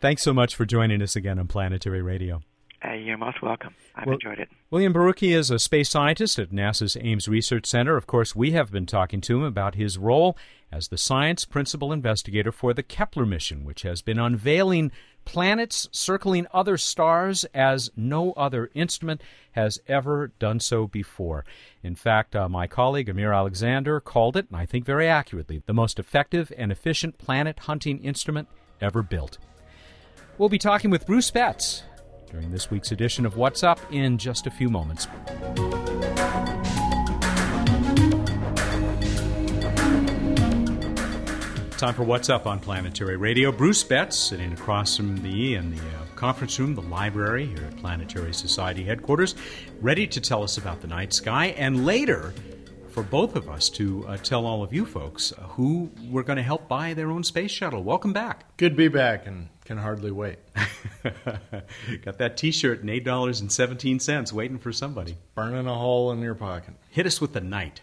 Thanks 0.00 0.22
so 0.22 0.32
much 0.32 0.54
for 0.54 0.64
joining 0.64 1.02
us 1.02 1.16
again 1.16 1.38
on 1.38 1.46
Planetary 1.46 2.02
Radio. 2.02 2.42
Uh, 2.84 2.92
you're 2.92 3.18
most 3.18 3.42
welcome. 3.42 3.74
I've 3.96 4.06
well, 4.06 4.14
enjoyed 4.14 4.38
it. 4.38 4.48
William 4.70 4.94
Borucki 4.94 5.34
is 5.34 5.50
a 5.50 5.58
space 5.58 5.90
scientist 5.90 6.38
at 6.38 6.50
NASA's 6.50 6.96
Ames 7.00 7.26
Research 7.26 7.66
Center. 7.66 7.96
Of 7.96 8.06
course, 8.06 8.36
we 8.36 8.52
have 8.52 8.70
been 8.70 8.86
talking 8.86 9.20
to 9.22 9.36
him 9.36 9.42
about 9.42 9.74
his 9.74 9.98
role 9.98 10.36
as 10.70 10.88
the 10.88 10.98
science 10.98 11.44
principal 11.44 11.92
investigator 11.92 12.52
for 12.52 12.72
the 12.72 12.84
Kepler 12.84 13.26
mission, 13.26 13.64
which 13.64 13.82
has 13.82 14.00
been 14.00 14.18
unveiling 14.18 14.92
planets 15.24 15.88
circling 15.90 16.46
other 16.54 16.78
stars 16.78 17.44
as 17.52 17.90
no 17.96 18.32
other 18.32 18.70
instrument 18.74 19.22
has 19.52 19.80
ever 19.88 20.28
done 20.38 20.60
so 20.60 20.86
before. 20.86 21.44
In 21.82 21.96
fact, 21.96 22.36
uh, 22.36 22.48
my 22.48 22.68
colleague 22.68 23.08
Amir 23.08 23.32
Alexander 23.32 23.98
called 23.98 24.36
it, 24.36 24.46
and 24.48 24.56
I 24.56 24.66
think 24.66 24.84
very 24.84 25.08
accurately, 25.08 25.62
the 25.66 25.74
most 25.74 25.98
effective 25.98 26.52
and 26.56 26.70
efficient 26.70 27.18
planet 27.18 27.58
hunting 27.60 27.98
instrument 28.04 28.48
ever 28.80 29.02
built. 29.02 29.38
We'll 30.38 30.48
be 30.48 30.58
talking 30.58 30.90
with 30.90 31.06
Bruce 31.06 31.32
Betts 31.32 31.82
during 32.30 32.50
this 32.50 32.70
week's 32.70 32.92
edition 32.92 33.24
of 33.24 33.36
What's 33.36 33.62
Up 33.62 33.80
in 33.90 34.18
just 34.18 34.46
a 34.46 34.50
few 34.50 34.68
moments. 34.68 35.06
Time 41.78 41.94
for 41.94 42.02
What's 42.02 42.28
Up 42.28 42.46
on 42.46 42.58
Planetary 42.58 43.16
Radio. 43.16 43.52
Bruce 43.52 43.84
Betts 43.84 44.16
sitting 44.16 44.52
across 44.52 44.96
from 44.96 45.22
me 45.22 45.54
in 45.54 45.70
the 45.70 45.80
uh, 45.80 46.06
conference 46.16 46.58
room, 46.58 46.74
the 46.74 46.82
library 46.82 47.46
here 47.46 47.64
at 47.64 47.76
Planetary 47.76 48.34
Society 48.34 48.84
headquarters, 48.84 49.36
ready 49.80 50.06
to 50.08 50.20
tell 50.20 50.42
us 50.42 50.58
about 50.58 50.80
the 50.80 50.88
night 50.88 51.12
sky 51.12 51.46
and 51.56 51.86
later 51.86 52.34
for 52.90 53.04
both 53.04 53.36
of 53.36 53.48
us 53.48 53.68
to 53.68 54.04
uh, 54.08 54.16
tell 54.16 54.44
all 54.44 54.64
of 54.64 54.72
you 54.72 54.84
folks 54.84 55.32
who 55.50 55.88
we're 56.10 56.24
going 56.24 56.36
to 56.36 56.42
help 56.42 56.66
buy 56.66 56.94
their 56.94 57.12
own 57.12 57.22
space 57.22 57.52
shuttle. 57.52 57.84
Welcome 57.84 58.12
back. 58.12 58.56
Good 58.56 58.70
to 58.70 58.76
be 58.76 58.88
back 58.88 59.26
and 59.26 59.48
can 59.68 59.76
hardly 59.76 60.10
wait. 60.10 60.38
Got 61.04 62.16
that 62.16 62.38
t 62.38 62.50
shirt 62.52 62.80
and 62.80 62.88
$8.17 62.88 64.32
waiting 64.32 64.58
for 64.58 64.72
somebody. 64.72 65.18
Burning 65.34 65.66
a 65.66 65.74
hole 65.74 66.10
in 66.10 66.22
your 66.22 66.34
pocket. 66.34 66.72
Hit 66.88 67.04
us 67.04 67.20
with 67.20 67.34
the 67.34 67.42
night. 67.42 67.82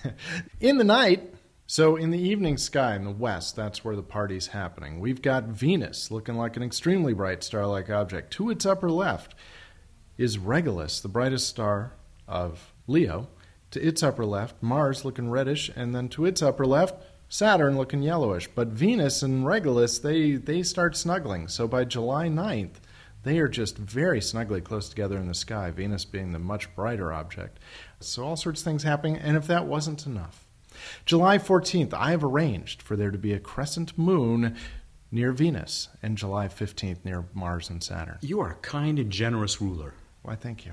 in 0.60 0.78
the 0.78 0.84
night, 0.84 1.34
so, 1.66 1.96
in 1.96 2.12
the 2.12 2.20
evening 2.20 2.56
sky 2.56 2.94
in 2.94 3.04
the 3.04 3.10
west, 3.10 3.56
that's 3.56 3.84
where 3.84 3.96
the 3.96 4.02
party's 4.02 4.48
happening. 4.48 5.00
We've 5.00 5.22
got 5.22 5.44
Venus 5.44 6.10
looking 6.12 6.36
like 6.36 6.56
an 6.56 6.62
extremely 6.62 7.14
bright 7.14 7.42
star 7.42 7.66
like 7.66 7.90
object. 7.90 8.32
To 8.34 8.50
its 8.50 8.64
upper 8.64 8.90
left 8.90 9.34
is 10.16 10.38
Regulus, 10.38 11.00
the 11.00 11.08
brightest 11.08 11.48
star 11.48 11.94
of 12.28 12.72
Leo. 12.86 13.28
To 13.72 13.84
its 13.84 14.04
upper 14.04 14.24
left, 14.24 14.62
Mars 14.62 15.04
looking 15.04 15.30
reddish, 15.30 15.68
and 15.74 15.92
then 15.94 16.08
to 16.10 16.26
its 16.26 16.42
upper 16.42 16.64
left, 16.64 17.02
Saturn 17.28 17.76
looking 17.76 18.02
yellowish. 18.02 18.48
But 18.48 18.68
Venus 18.68 19.22
and 19.22 19.46
Regulus, 19.46 19.98
they, 19.98 20.32
they 20.32 20.62
start 20.62 20.96
snuggling. 20.96 21.48
So 21.48 21.66
by 21.66 21.84
July 21.84 22.28
9th, 22.28 22.76
they 23.22 23.38
are 23.38 23.48
just 23.48 23.78
very 23.78 24.20
snugly 24.20 24.60
close 24.60 24.88
together 24.88 25.16
in 25.18 25.28
the 25.28 25.34
sky, 25.34 25.70
Venus 25.70 26.04
being 26.04 26.32
the 26.32 26.38
much 26.38 26.74
brighter 26.74 27.12
object. 27.12 27.58
So 28.00 28.24
all 28.24 28.36
sorts 28.36 28.60
of 28.60 28.64
things 28.64 28.82
happening, 28.82 29.16
and 29.16 29.36
if 29.36 29.46
that 29.46 29.66
wasn't 29.66 30.06
enough, 30.06 30.44
July 31.06 31.38
14th, 31.38 31.94
I 31.94 32.10
have 32.10 32.24
arranged 32.24 32.82
for 32.82 32.96
there 32.96 33.10
to 33.10 33.18
be 33.18 33.32
a 33.32 33.40
crescent 33.40 33.96
moon 33.96 34.56
near 35.10 35.32
Venus, 35.32 35.88
and 36.02 36.18
July 36.18 36.48
15th 36.48 37.04
near 37.04 37.24
Mars 37.32 37.70
and 37.70 37.82
Saturn. 37.82 38.18
You 38.20 38.40
are 38.40 38.50
a 38.50 38.56
kind 38.56 38.98
and 38.98 39.10
generous 39.10 39.60
ruler. 39.60 39.94
Why, 40.22 40.34
thank 40.34 40.66
you. 40.66 40.72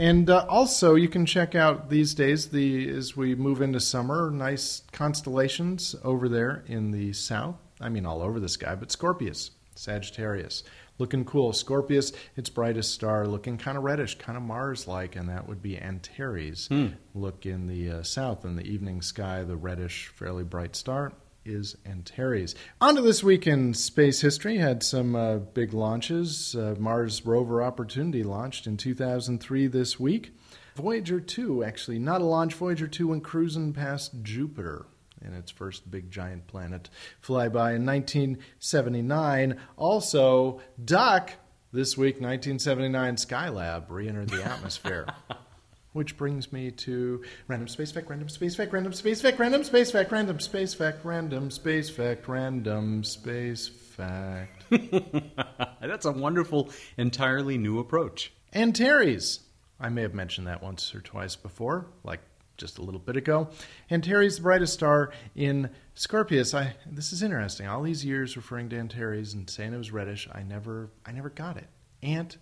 And 0.00 0.30
uh, 0.30 0.46
also, 0.48 0.94
you 0.94 1.08
can 1.08 1.26
check 1.26 1.54
out 1.54 1.90
these 1.90 2.14
days 2.14 2.48
the 2.48 2.88
as 2.88 3.18
we 3.18 3.34
move 3.34 3.60
into 3.60 3.80
summer, 3.80 4.30
nice 4.30 4.82
constellations 4.92 5.94
over 6.02 6.26
there 6.26 6.64
in 6.66 6.90
the 6.90 7.12
south. 7.12 7.56
I 7.82 7.90
mean, 7.90 8.06
all 8.06 8.22
over 8.22 8.40
the 8.40 8.48
sky, 8.48 8.74
but 8.76 8.90
Scorpius, 8.90 9.50
Sagittarius, 9.74 10.64
looking 10.96 11.26
cool. 11.26 11.52
Scorpius, 11.52 12.12
its 12.34 12.48
brightest 12.48 12.94
star, 12.94 13.26
looking 13.26 13.58
kind 13.58 13.76
of 13.76 13.84
reddish, 13.84 14.16
kind 14.16 14.38
of 14.38 14.42
Mars 14.42 14.88
like, 14.88 15.16
and 15.16 15.28
that 15.28 15.46
would 15.46 15.60
be 15.60 15.78
Antares. 15.78 16.68
Hmm. 16.68 16.88
Look 17.14 17.44
in 17.44 17.66
the 17.66 17.98
uh, 17.98 18.02
south, 18.02 18.46
in 18.46 18.56
the 18.56 18.66
evening 18.66 19.02
sky, 19.02 19.42
the 19.42 19.56
reddish, 19.56 20.08
fairly 20.08 20.44
bright 20.44 20.76
star 20.76 21.12
is 21.44 21.76
Antares. 21.86 22.54
On 22.80 22.96
to 22.96 23.02
this 23.02 23.22
week 23.22 23.46
in 23.46 23.74
space 23.74 24.20
history. 24.20 24.58
Had 24.58 24.82
some 24.82 25.16
uh, 25.16 25.36
big 25.36 25.72
launches. 25.72 26.54
Uh, 26.54 26.74
Mars 26.78 27.24
rover 27.24 27.62
Opportunity 27.62 28.22
launched 28.22 28.66
in 28.66 28.76
2003 28.76 29.66
this 29.66 29.98
week. 29.98 30.32
Voyager 30.76 31.20
2, 31.20 31.64
actually, 31.64 31.98
not 31.98 32.20
a 32.20 32.24
launch. 32.24 32.54
Voyager 32.54 32.86
2 32.86 33.08
went 33.08 33.24
cruising 33.24 33.72
past 33.72 34.22
Jupiter 34.22 34.86
in 35.22 35.34
its 35.34 35.50
first 35.50 35.90
big 35.90 36.10
giant 36.10 36.46
planet 36.46 36.88
flyby 37.22 37.74
in 37.74 37.84
1979. 37.84 39.56
Also, 39.76 40.60
Duck, 40.82 41.32
this 41.72 41.96
week, 41.96 42.14
1979 42.14 43.16
Skylab 43.16 43.90
re 43.90 44.08
entered 44.08 44.30
the 44.30 44.44
atmosphere. 44.44 45.06
Which 45.92 46.16
brings 46.16 46.52
me 46.52 46.70
to 46.70 47.24
random 47.48 47.66
space 47.66 47.90
fact, 47.90 48.08
random 48.08 48.28
space 48.28 48.54
fact, 48.54 48.72
random 48.72 48.92
space 48.92 49.20
fact, 49.20 49.40
random 49.40 49.64
space 49.64 49.90
fact, 49.90 50.10
random 50.12 50.38
space 50.38 50.72
fact, 50.72 51.04
random 51.04 51.50
space 51.50 51.90
fact, 51.90 52.28
random 52.28 53.02
space 53.02 53.66
fact. 53.68 54.64
That's 55.80 56.04
a 56.04 56.12
wonderful, 56.12 56.70
entirely 56.96 57.58
new 57.58 57.80
approach. 57.80 58.32
Antares. 58.54 59.40
I 59.80 59.88
may 59.88 60.02
have 60.02 60.14
mentioned 60.14 60.46
that 60.46 60.62
once 60.62 60.94
or 60.94 61.00
twice 61.00 61.34
before, 61.34 61.86
like 62.04 62.20
just 62.56 62.78
a 62.78 62.82
little 62.82 63.00
bit 63.00 63.16
ago. 63.16 63.48
Antares, 63.90 64.36
the 64.36 64.42
brightest 64.42 64.74
star 64.74 65.10
in 65.34 65.70
Scorpius. 65.94 66.54
I 66.54 66.74
this 66.86 67.12
is 67.12 67.22
interesting. 67.22 67.66
All 67.66 67.82
these 67.82 68.04
years 68.04 68.36
referring 68.36 68.68
to 68.68 68.78
Antares 68.78 69.34
and 69.34 69.48
saying 69.50 69.72
it 69.72 69.78
was 69.78 69.90
reddish, 69.90 70.28
I 70.30 70.42
never 70.42 70.90
I 71.04 71.12
never 71.12 71.30
got 71.30 71.56
it. 71.56 71.66
Ant 72.02 72.36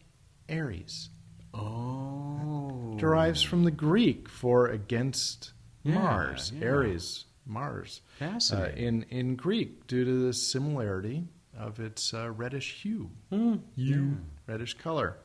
Aries. 0.48 1.08
Oh. 1.54 2.94
Derives 2.98 3.42
from 3.42 3.64
the 3.64 3.70
Greek 3.70 4.28
for 4.28 4.66
against 4.66 5.52
yeah, 5.82 5.94
Mars. 5.94 6.52
Yeah. 6.54 6.66
Aries, 6.66 7.24
Mars. 7.46 8.00
Fascinating. 8.18 8.84
Uh, 8.84 8.86
in 8.86 9.02
in 9.10 9.36
Greek 9.36 9.86
due 9.86 10.04
to 10.04 10.26
the 10.26 10.32
similarity 10.32 11.24
of 11.56 11.80
its 11.80 12.14
uh, 12.14 12.30
reddish 12.30 12.82
hue. 12.82 13.10
Mm. 13.32 13.60
Hue, 13.76 13.94
yeah. 13.94 14.52
reddish 14.52 14.74
color. 14.74 15.16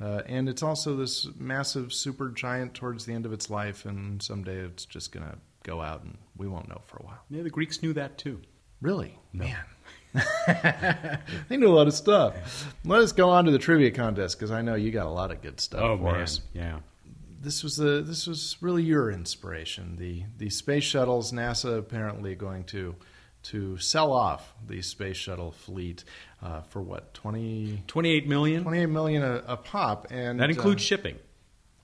Uh, 0.00 0.22
and 0.26 0.48
it's 0.48 0.62
also 0.62 0.94
this 0.94 1.26
massive 1.38 1.92
super 1.92 2.28
giant 2.28 2.74
towards 2.74 3.06
the 3.06 3.12
end 3.14 3.24
of 3.24 3.32
its 3.32 3.48
life, 3.48 3.86
and 3.86 4.22
someday 4.22 4.56
it's 4.56 4.84
just 4.84 5.10
going 5.10 5.24
to 5.26 5.38
go 5.62 5.80
out, 5.80 6.02
and 6.02 6.18
we 6.36 6.46
won't 6.46 6.68
know 6.68 6.82
for 6.84 6.98
a 6.98 7.02
while. 7.06 7.22
Yeah, 7.30 7.42
the 7.42 7.50
Greeks 7.50 7.82
knew 7.82 7.94
that 7.94 8.18
too. 8.18 8.42
Really? 8.82 9.18
No. 9.32 9.44
Man. 9.44 9.64
they 11.48 11.56
knew 11.56 11.68
a 11.68 11.74
lot 11.74 11.86
of 11.86 11.94
stuff. 11.94 12.74
Let 12.84 13.00
us 13.00 13.12
go 13.12 13.30
on 13.30 13.44
to 13.44 13.50
the 13.50 13.58
trivia 13.58 13.90
contest 13.90 14.38
because 14.38 14.50
I 14.50 14.62
know 14.62 14.74
you 14.74 14.90
got 14.90 15.06
a 15.06 15.10
lot 15.10 15.30
of 15.30 15.42
good 15.42 15.60
stuff 15.60 15.80
oh, 15.82 15.96
for 15.96 16.12
man. 16.12 16.22
us. 16.22 16.40
Yeah. 16.52 16.78
This 17.42 17.62
was 17.62 17.76
the 17.76 18.02
this 18.02 18.26
was 18.26 18.56
really 18.60 18.82
your 18.82 19.10
inspiration. 19.10 19.96
The 19.98 20.24
the 20.38 20.50
space 20.50 20.84
shuttles, 20.84 21.32
NASA 21.32 21.78
apparently 21.78 22.34
going 22.34 22.64
to 22.64 22.96
to 23.46 23.78
sell 23.78 24.12
off 24.12 24.54
the 24.66 24.82
space 24.82 25.16
shuttle 25.16 25.52
fleet 25.52 26.02
uh, 26.42 26.62
for 26.62 26.82
what 26.82 27.14
20 27.14 27.84
28 27.86 28.26
million 28.26 28.62
28 28.62 28.86
million 28.86 29.22
a, 29.22 29.42
a 29.46 29.56
pop 29.56 30.08
and 30.10 30.40
that 30.40 30.50
includes 30.50 30.82
uh, 30.82 30.84
shipping 30.84 31.16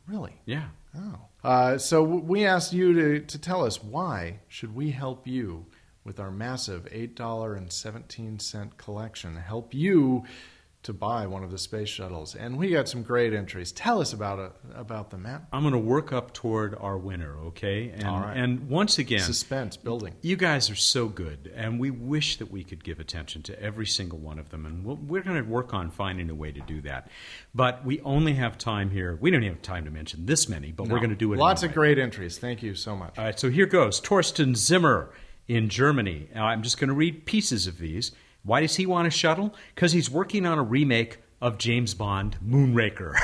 really 0.08 0.32
yeah 0.44 0.64
oh 0.96 1.18
uh, 1.44 1.78
so 1.78 2.02
we 2.02 2.44
asked 2.44 2.72
you 2.72 2.92
to, 2.94 3.20
to 3.20 3.38
tell 3.38 3.64
us 3.64 3.82
why 3.82 4.40
should 4.48 4.74
we 4.74 4.90
help 4.90 5.26
you 5.26 5.64
with 6.04 6.20
our 6.20 6.30
massive 6.30 6.84
$8.17 6.86 8.76
collection 8.76 9.36
help 9.36 9.74
you 9.74 10.24
to 10.82 10.92
buy 10.92 11.28
one 11.28 11.44
of 11.44 11.52
the 11.52 11.58
space 11.58 11.88
shuttles, 11.88 12.34
and 12.34 12.58
we 12.58 12.70
got 12.70 12.88
some 12.88 13.04
great 13.04 13.32
entries. 13.32 13.70
Tell 13.70 14.00
us 14.00 14.12
about 14.12 14.40
it, 14.40 14.52
about 14.74 15.10
them, 15.10 15.22
Matt. 15.22 15.44
I'm 15.52 15.62
going 15.62 15.72
to 15.72 15.78
work 15.78 16.12
up 16.12 16.34
toward 16.34 16.74
our 16.74 16.98
winner, 16.98 17.38
okay? 17.46 17.90
And, 17.90 18.04
All 18.04 18.20
right. 18.20 18.36
And 18.36 18.68
once 18.68 18.98
again, 18.98 19.20
suspense 19.20 19.76
building. 19.76 20.14
You 20.22 20.34
guys 20.34 20.70
are 20.70 20.76
so 20.76 21.06
good, 21.06 21.52
and 21.54 21.78
we 21.78 21.92
wish 21.92 22.38
that 22.38 22.50
we 22.50 22.64
could 22.64 22.82
give 22.82 22.98
attention 22.98 23.42
to 23.44 23.62
every 23.62 23.86
single 23.86 24.18
one 24.18 24.40
of 24.40 24.50
them, 24.50 24.66
and 24.66 24.84
we're 24.84 25.22
going 25.22 25.36
to 25.36 25.48
work 25.48 25.72
on 25.72 25.88
finding 25.88 26.28
a 26.30 26.34
way 26.34 26.50
to 26.50 26.60
do 26.62 26.80
that. 26.82 27.08
But 27.54 27.84
we 27.84 28.00
only 28.00 28.34
have 28.34 28.58
time 28.58 28.90
here. 28.90 29.16
We 29.20 29.30
don't 29.30 29.42
have 29.44 29.62
time 29.62 29.84
to 29.84 29.90
mention 29.92 30.26
this 30.26 30.48
many, 30.48 30.72
but 30.72 30.88
no. 30.88 30.94
we're 30.94 31.00
going 31.00 31.10
to 31.10 31.16
do 31.16 31.32
it. 31.32 31.38
Lots 31.38 31.62
anyway. 31.62 31.70
of 31.70 31.74
great 31.76 31.98
entries. 32.00 32.38
Thank 32.38 32.60
you 32.60 32.74
so 32.74 32.96
much. 32.96 33.16
All 33.18 33.24
right, 33.24 33.38
so 33.38 33.50
here 33.50 33.66
goes. 33.66 34.00
Torsten 34.00 34.56
Zimmer 34.56 35.12
in 35.48 35.68
Germany. 35.68 36.28
Now, 36.34 36.46
I'm 36.46 36.62
just 36.62 36.78
going 36.78 36.88
to 36.88 36.94
read 36.94 37.26
pieces 37.26 37.66
of 37.66 37.78
these. 37.78 38.12
Why 38.44 38.60
does 38.60 38.76
he 38.76 38.86
want 38.86 39.06
a 39.06 39.10
shuttle? 39.10 39.54
Because 39.74 39.92
he's 39.92 40.10
working 40.10 40.46
on 40.46 40.58
a 40.58 40.62
remake 40.62 41.18
of 41.40 41.58
James 41.58 41.92
Bond 41.92 42.36
Moonraker, 42.44 43.16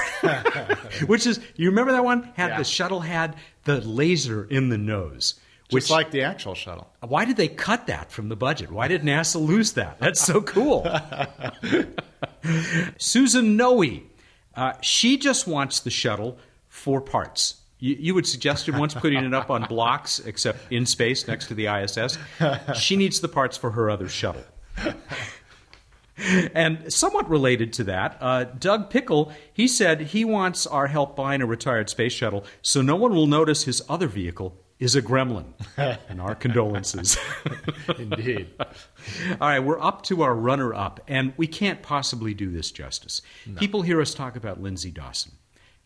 which 1.09 1.24
is 1.26 1.38
you 1.54 1.68
remember 1.68 1.92
that 1.92 2.04
one 2.04 2.24
had 2.35 2.48
yeah. 2.48 2.59
the 2.59 2.64
shuttle 2.64 3.00
had 3.00 3.37
the 3.64 3.81
laser 3.81 4.44
in 4.44 4.68
the 4.68 4.78
nose. 4.78 5.38
Which, 5.70 5.85
Just 5.85 5.90
like 5.90 6.11
the 6.11 6.22
actual 6.22 6.54
shuttle. 6.54 6.90
Why 7.07 7.26
did 7.26 7.37
they 7.37 7.46
cut 7.46 7.88
that 7.88 8.11
from 8.11 8.31
the 8.31 8.37
budget? 8.37 8.72
Why 8.72 8.88
did 8.88 9.02
NASA 9.02 9.38
lose 9.44 9.72
that? 9.72 9.98
That's 9.98 10.20
so 10.20 10.40
cool. 10.40 10.87
Susan 12.98 13.57
Noe, 13.57 13.85
uh, 14.54 14.72
she 14.81 15.18
just 15.18 15.46
wants 15.46 15.81
the 15.81 15.90
shuttle 15.90 16.38
for 16.68 17.02
parts. 17.02 17.58
You, 17.79 17.97
you 17.99 18.14
would 18.14 18.27
suggest 18.27 18.69
it 18.69 18.75
once 18.75 18.95
putting 18.95 19.25
it 19.25 19.35
up 19.35 19.51
on 19.51 19.64
blocks, 19.64 20.19
except 20.21 20.73
in 20.73 20.87
space 20.87 21.27
next 21.29 21.47
to 21.47 21.55
the 21.55 21.67
ISS. 21.67 22.19
She 22.75 22.97
needs 22.97 23.21
the 23.21 23.29
parts 23.29 23.57
for 23.57 23.71
her 23.71 23.88
other 23.91 24.09
shuttle. 24.09 24.45
And 26.55 26.93
somewhat 26.93 27.31
related 27.31 27.73
to 27.75 27.85
that, 27.85 28.19
uh, 28.21 28.45
Doug 28.45 28.91
Pickle, 28.91 29.33
he 29.53 29.69
said 29.69 30.01
he 30.01 30.25
wants 30.25 30.67
our 30.67 30.88
help 30.88 31.14
buying 31.14 31.43
a 31.43 31.47
retired 31.47 31.88
space 31.88 32.12
shuttle 32.12 32.45
so 32.61 32.83
no 32.83 32.97
one 32.97 33.14
will 33.14 33.29
notice 33.29 33.64
his 33.64 33.83
other 33.88 34.09
vehicle 34.09 34.57
is 34.79 34.95
a 34.97 35.03
gremlin. 35.03 35.45
and 36.09 36.21
our 36.21 36.35
condolences. 36.35 37.17
Indeed. 37.99 38.51
All 38.61 39.49
right, 39.49 39.59
we're 39.61 39.81
up 39.81 40.03
to 40.05 40.23
our 40.23 40.35
runner 40.35 40.75
up, 40.75 41.01
and 41.09 41.33
we 41.37 41.47
can't 41.47 41.83
possibly 41.83 42.35
do 42.35 42.51
this 42.51 42.71
justice. 42.71 43.23
People 43.57 43.83
hear 43.83 44.01
us 44.01 44.14
talk 44.14 44.37
about 44.37 44.61
Lindsay 44.61 44.91
Dawson. 44.91 45.33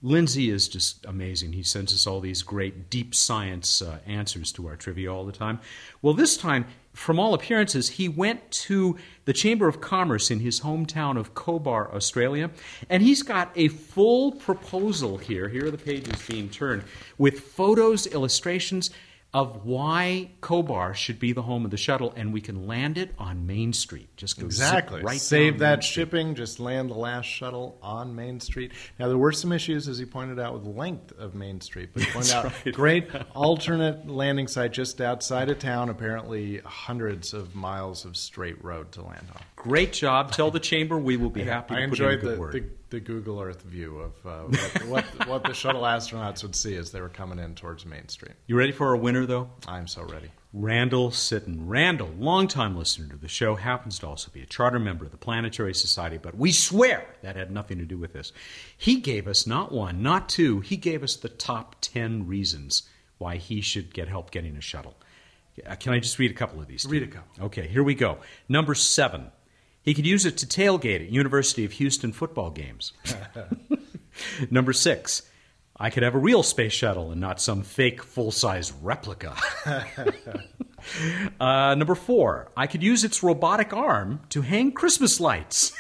Lindsay 0.05 0.51
is 0.51 0.67
just 0.67 1.05
amazing. 1.07 1.53
He 1.53 1.63
sends 1.63 1.93
us 1.93 2.09
all 2.09 2.21
these 2.21 2.43
great 2.43 2.91
deep 2.91 3.15
science 3.15 3.81
uh, 3.81 3.99
answers 4.05 4.51
to 4.53 4.67
our 4.67 4.75
trivia 4.75 5.13
all 5.15 5.25
the 5.25 5.33
time. 5.33 5.61
Well, 6.03 6.13
this 6.13 6.37
time, 6.37 6.67
from 6.93 7.21
all 7.21 7.35
appearances, 7.35 7.91
he 7.91 8.09
went 8.09 8.51
to 8.51 8.99
the 9.27 9.33
Chamber 9.33 9.69
of 9.69 9.81
Commerce 9.81 10.29
in 10.31 10.41
his 10.41 10.61
hometown 10.61 11.17
of 11.17 11.35
Cobar, 11.35 11.95
Australia, 11.95 12.51
and 12.91 13.03
he's 13.03 13.23
got 13.23 13.53
a 13.55 13.69
full 13.69 14.33
proposal 14.33 15.19
here. 15.19 15.49
Here 15.49 15.67
are 15.67 15.71
the 15.71 15.79
pages 15.79 16.21
being 16.27 16.51
turned 16.51 16.83
with 17.17 17.39
photos, 17.39 18.09
illustrations 18.09 18.91
of 19.35 19.65
why 19.65 20.31
Cobar 20.43 20.95
should 20.95 21.19
be 21.19 21.33
the 21.33 21.41
home 21.43 21.65
of 21.65 21.71
the 21.71 21.77
shuttle, 21.79 22.13
and 22.17 22.35
we 22.35 22.41
can 22.43 22.67
land 22.67 22.99
it 22.99 23.15
on 23.19 23.47
Main 23.47 23.73
Street. 23.73 24.15
Just 24.17 24.39
go 24.39 24.45
Exactly. 24.45 25.03
right 25.03 25.19
Save 25.19 25.61
that 25.61 25.83
shipping. 25.83 26.35
Just 26.35 26.61
land 26.61 26.91
the 26.91 26.95
last 26.95 27.25
shuttle 27.25 27.79
on 27.83 28.15
Main 28.15 28.41
Street. 28.41 28.73
Now 28.99 29.09
there 29.09 29.17
were 29.17 29.33
some 29.33 29.51
issues, 29.53 29.89
as 29.89 29.99
you 29.99 30.07
pointed 30.07 30.39
out, 30.39 30.53
with 30.53 30.65
the 30.65 30.71
length 30.71 31.13
of 31.19 31.35
Main 31.35 31.63
Street, 31.63 31.91
but 31.95 32.03
he 32.03 32.11
pointed 32.13 32.33
out 32.35 32.53
great 32.73 33.09
alternate 33.35 34.07
landing 34.07 34.49
site 34.49 34.73
just 34.73 35.01
outside 35.01 35.49
of 35.49 35.59
town. 35.59 35.89
Apparently, 35.89 36.59
hundreds 36.59 37.33
of 37.33 37.55
miles 37.55 38.05
of 38.05 38.19
straight 38.19 38.63
road 38.63 38.93
to 38.93 39.03
land 39.03 39.27
on. 39.35 39.41
Great 39.57 39.95
job. 39.95 40.33
Tell 40.33 40.51
the 40.51 40.61
chamber 40.61 40.99
we 40.99 41.17
will 41.17 41.31
be 41.31 41.43
happy 41.45 41.75
to 41.75 41.81
I 41.81 41.85
a 41.85 41.89
enjoyed 41.89 42.21
good 42.21 42.37
the, 42.37 42.41
word. 42.41 42.53
the, 42.53 42.65
the 42.93 43.01
Google 43.01 43.41
Earth 43.41 43.63
view 43.63 43.99
of 43.99 44.13
uh, 44.27 44.43
what, 44.43 44.87
what, 44.87 45.29
what 45.29 45.45
the 45.45 45.55
shuttle 45.55 45.83
astronauts 45.83 46.43
would 46.43 46.55
see 46.55 46.77
as 46.77 46.93
they 46.93 47.01
were 47.01 47.09
coming 47.09 47.39
in 47.39 47.55
towards 47.55 47.87
Main 47.87 48.07
Street. 48.09 48.35
You 48.47 48.57
ready 48.57 48.71
for 48.71 48.89
our 48.89 48.97
winner, 48.97 49.25
though? 49.25 49.51
I'm 49.67 49.89
so 49.89 50.03
ready. 50.03 50.29
Randall 50.53 51.11
Sitton. 51.11 51.63
Randall, 51.67 52.11
longtime 52.19 52.77
listener 52.77 53.09
to 53.09 53.17
the 53.17 53.29
show, 53.29 53.55
happens 53.55 53.99
to 54.01 54.07
also 54.07 54.31
be 54.31 54.43
a 54.43 54.47
charter 54.47 54.79
member 54.79 55.07
of 55.07 55.11
the 55.11 55.17
Planetary 55.17 55.75
Society, 55.75 56.19
but 56.19 56.37
we 56.37 56.53
swear 56.53 57.07
that 57.23 57.35
had 57.35 57.51
nothing 57.51 57.79
to 57.79 57.87
do 57.87 57.97
with 57.97 58.13
this. 58.13 58.31
He 58.77 59.01
gave 59.01 59.27
us 59.27 59.47
not 59.47 59.73
one, 59.73 60.03
not 60.03 60.29
two, 60.29 60.61
he 60.61 60.77
gave 60.77 61.03
us 61.03 61.17
the 61.17 61.31
top 61.31 61.77
10 61.81 62.27
reasons 62.27 62.83
why 63.17 63.37
he 63.37 63.63
should 63.63 63.95
get 63.95 64.09
help 64.09 64.31
getting 64.31 64.55
a 64.57 64.61
shuttle. 64.61 64.95
Uh, 65.67 65.75
Can 65.77 65.95
I 65.95 65.99
just 65.99 66.19
read 66.19 66.31
a 66.31 66.35
couple 66.35 66.61
of 66.61 66.67
these? 66.67 66.85
Read 66.85 67.03
a 67.03 67.07
couple. 67.07 67.47
Okay, 67.47 67.67
here 67.67 67.83
we 67.83 67.95
go. 67.95 68.19
Number 68.51 68.75
seven, 68.75 69.31
he 69.83 69.95
could 69.95 70.07
use 70.07 70.25
it 70.25 70.37
to 70.39 70.47
tailgate 70.47 71.01
at 71.01 71.11
University 71.11 71.65
of 71.65 71.73
Houston 71.73 72.13
football 72.13 72.51
games. 72.51 72.93
Number 74.51 74.73
six, 74.73 75.23
I 75.77 75.91
could 75.91 76.03
have 76.03 76.15
a 76.15 76.19
real 76.19 76.43
space 76.43 76.73
shuttle 76.73 77.11
and 77.11 77.21
not 77.21 77.41
some 77.41 77.63
fake 77.63 78.03
full 78.03 78.31
size 78.31 78.73
replica. 78.73 79.35
uh, 81.41 81.75
number 81.75 81.95
four, 81.95 82.51
I 82.57 82.67
could 82.67 82.83
use 82.83 83.05
its 83.05 83.23
robotic 83.23 83.73
arm 83.73 84.21
to 84.29 84.43
hang 84.43 84.73
Christmas 84.73 85.19
lights. 85.19 85.73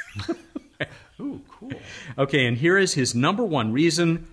Ooh, 1.20 1.42
cool. 1.48 1.72
Okay, 2.18 2.46
and 2.46 2.56
here 2.56 2.78
is 2.78 2.94
his 2.94 3.14
number 3.14 3.44
one 3.44 3.72
reason 3.72 4.26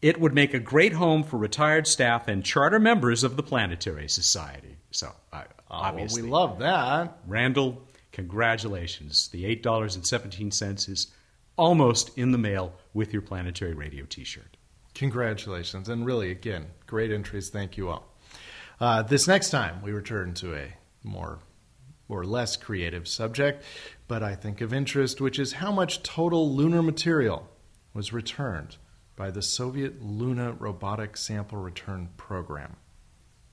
it 0.00 0.18
would 0.18 0.32
make 0.32 0.54
a 0.54 0.60
great 0.60 0.94
home 0.94 1.22
for 1.24 1.36
retired 1.36 1.86
staff 1.86 2.28
and 2.28 2.42
charter 2.42 2.78
members 2.78 3.22
of 3.24 3.36
the 3.36 3.42
Planetary 3.42 4.08
Society. 4.08 4.76
So, 4.90 5.12
uh, 5.32 5.42
Oh, 5.70 5.78
well, 5.78 5.88
obviously, 5.88 6.22
we 6.22 6.28
love 6.28 6.58
that. 6.58 7.18
Randall, 7.28 7.80
congratulations. 8.20 9.28
The 9.28 9.44
$8.17 9.56 10.88
is 10.88 11.06
almost 11.56 12.16
in 12.18 12.32
the 12.32 12.38
mail 12.38 12.74
with 12.92 13.12
your 13.14 13.22
Planetary 13.22 13.72
Radio 13.72 14.04
t 14.04 14.24
shirt. 14.24 14.58
Congratulations. 14.94 15.88
And 15.88 16.04
really, 16.04 16.30
again, 16.30 16.66
great 16.86 17.10
entries. 17.10 17.48
Thank 17.48 17.78
you 17.78 17.88
all. 17.88 18.14
Uh, 18.78 19.02
this 19.02 19.26
next 19.26 19.50
time, 19.50 19.80
we 19.82 19.92
return 19.92 20.34
to 20.34 20.54
a 20.54 20.74
more 21.02 21.38
or 22.08 22.24
less 22.24 22.56
creative 22.56 23.08
subject, 23.08 23.64
but 24.06 24.22
I 24.22 24.34
think 24.34 24.60
of 24.60 24.74
interest, 24.74 25.20
which 25.20 25.38
is 25.38 25.54
how 25.54 25.72
much 25.72 26.02
total 26.02 26.54
lunar 26.54 26.82
material 26.82 27.48
was 27.94 28.12
returned 28.12 28.76
by 29.16 29.30
the 29.30 29.42
Soviet 29.42 30.02
Luna 30.02 30.52
Robotic 30.52 31.16
Sample 31.16 31.58
Return 31.58 32.10
Program. 32.16 32.76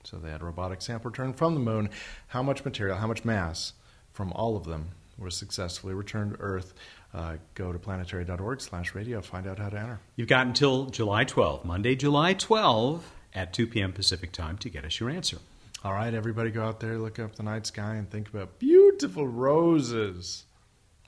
So 0.03 0.17
they 0.17 0.31
had 0.31 0.41
robotic 0.41 0.81
sample 0.81 1.11
return 1.11 1.33
from 1.33 1.53
the 1.53 1.59
moon. 1.59 1.89
How 2.27 2.41
much 2.41 2.63
material, 2.63 2.97
how 2.97 3.07
much 3.07 3.25
mass 3.25 3.73
from 4.17 4.33
all 4.33 4.57
of 4.57 4.65
them 4.65 4.89
was 5.19 5.35
successfully 5.35 5.93
returned 5.93 6.31
to 6.31 6.39
Earth? 6.39 6.73
Uh, 7.13 7.35
go 7.53 7.71
to 7.71 7.77
planetary.org 7.77 8.59
slash 8.59 8.95
radio. 8.95 9.21
Find 9.21 9.47
out 9.47 9.59
how 9.59 9.69
to 9.69 9.79
enter. 9.79 9.99
You've 10.15 10.27
got 10.27 10.47
until 10.47 10.87
July 10.87 11.23
12, 11.23 11.63
Monday, 11.63 11.95
July 11.95 12.33
12 12.33 13.13
at 13.35 13.53
2 13.53 13.67
p.m. 13.67 13.93
Pacific 13.93 14.31
time 14.31 14.57
to 14.57 14.69
get 14.69 14.83
us 14.85 14.99
your 14.99 15.11
answer. 15.11 15.37
All 15.83 15.93
right, 15.93 16.11
everybody 16.11 16.49
go 16.49 16.65
out 16.65 16.79
there, 16.79 16.97
look 16.97 17.19
up 17.19 17.35
the 17.35 17.43
night 17.43 17.67
sky, 17.67 17.93
and 17.93 18.09
think 18.09 18.27
about 18.27 18.57
beautiful 18.57 19.27
roses 19.27 20.45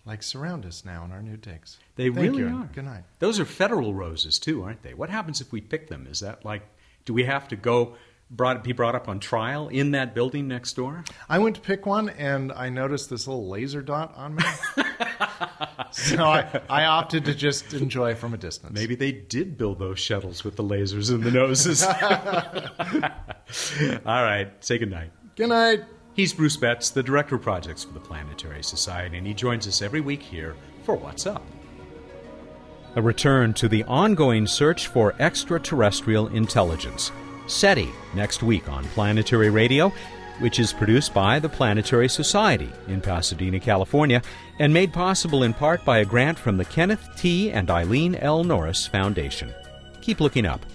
like 0.06 0.22
surround 0.22 0.66
us 0.66 0.86
now 0.86 1.04
in 1.04 1.12
our 1.12 1.24
new 1.24 1.36
digs. 1.36 1.78
They 1.96 2.10
Thank 2.10 2.18
really 2.18 2.44
you, 2.44 2.48
are. 2.48 2.70
Good 2.74 2.86
night. 2.86 3.04
Those 3.18 3.40
are 3.40 3.46
federal 3.46 3.96
roses, 3.96 4.38
too, 4.38 4.64
aren't 4.64 4.84
they? 4.84 4.94
What 4.94 5.10
happens 5.10 5.42
if 5.42 5.52
we 5.52 5.62
pick 5.62 5.88
them? 5.88 6.08
Is 6.10 6.20
that 6.20 6.46
like, 6.46 6.62
do 7.06 7.14
we 7.14 7.24
have 7.24 7.48
to 7.48 7.56
go 7.56 7.96
brought, 8.30 8.64
be 8.64 8.72
brought 8.72 8.96
up 8.96 9.10
on 9.10 9.20
trial 9.20 9.68
in 9.68 9.92
that 9.92 10.14
building 10.14 10.48
next 10.48 10.74
door? 10.74 11.04
I 11.28 11.40
went 11.40 11.56
to 11.56 11.62
pick 11.62 11.86
one, 11.86 12.10
and 12.10 12.52
I 12.52 12.70
noticed 12.70 13.10
this 13.10 13.28
little 13.28 13.48
laser 13.48 13.82
dot 13.82 14.14
on 14.16 14.36
me. 14.36 14.44
so 15.92 16.24
I, 16.24 16.62
I 16.70 16.86
opted 16.86 17.26
to 17.26 17.36
just 17.36 17.74
enjoy 17.74 18.16
from 18.16 18.34
a 18.34 18.38
distance. 18.38 18.74
Maybe 18.74 18.96
they 18.96 19.12
did 19.12 19.58
build 19.58 19.80
those 19.80 20.00
shuttles 20.00 20.44
with 20.44 20.56
the 20.56 20.64
lasers 20.64 21.14
in 21.14 21.22
the 21.22 21.32
noses. 21.32 21.84
All 24.06 24.24
right, 24.24 24.52
say 24.60 24.78
goodnight. 24.78 25.12
Good 25.36 25.50
night. 25.50 25.84
He's 26.14 26.34
Bruce 26.34 26.58
Betts, 26.58 26.90
the 26.90 27.04
Director 27.04 27.36
of 27.36 27.42
Projects 27.42 27.86
for 27.86 27.94
the 27.94 28.00
Planetary 28.00 28.64
Society, 28.64 29.18
and 29.18 29.26
he 29.26 29.34
joins 29.34 29.68
us 29.68 29.82
every 29.82 30.02
week 30.02 30.22
here 30.22 30.56
for 30.84 30.96
What's 30.96 31.26
Up. 31.26 31.46
A 32.96 33.02
return 33.02 33.54
to 33.54 33.70
the 33.70 33.84
ongoing 33.84 34.48
search 34.48 34.88
for 34.88 35.16
extraterrestrial 35.20 36.28
intelligence. 36.28 37.12
SETI, 37.50 37.90
next 38.14 38.44
week 38.44 38.70
on 38.70 38.86
Planetary 38.86 39.50
Radio, 39.50 39.92
which 40.40 40.60
is 40.60 40.72
produced 40.72 41.14
by 41.14 41.40
the 41.40 41.50
Planetary 41.50 42.08
Society 42.08 42.70
in 42.88 43.02
Pasadena, 43.02 43.60
California, 43.60 44.22
and 44.60 44.74
made 44.74 44.94
possible 44.94 45.44
in 45.44 45.54
part 45.54 45.84
by 45.84 46.00
a 46.00 46.06
grant 46.06 46.40
from 46.40 46.58
the 46.58 46.66
Kenneth 46.66 47.08
T. 47.18 47.52
and 47.52 47.70
Eileen 47.70 48.16
L. 48.16 48.44
Norris 48.44 48.88
Foundation. 48.88 49.54
Keep 50.02 50.22
looking 50.22 50.46
up. 50.46 50.66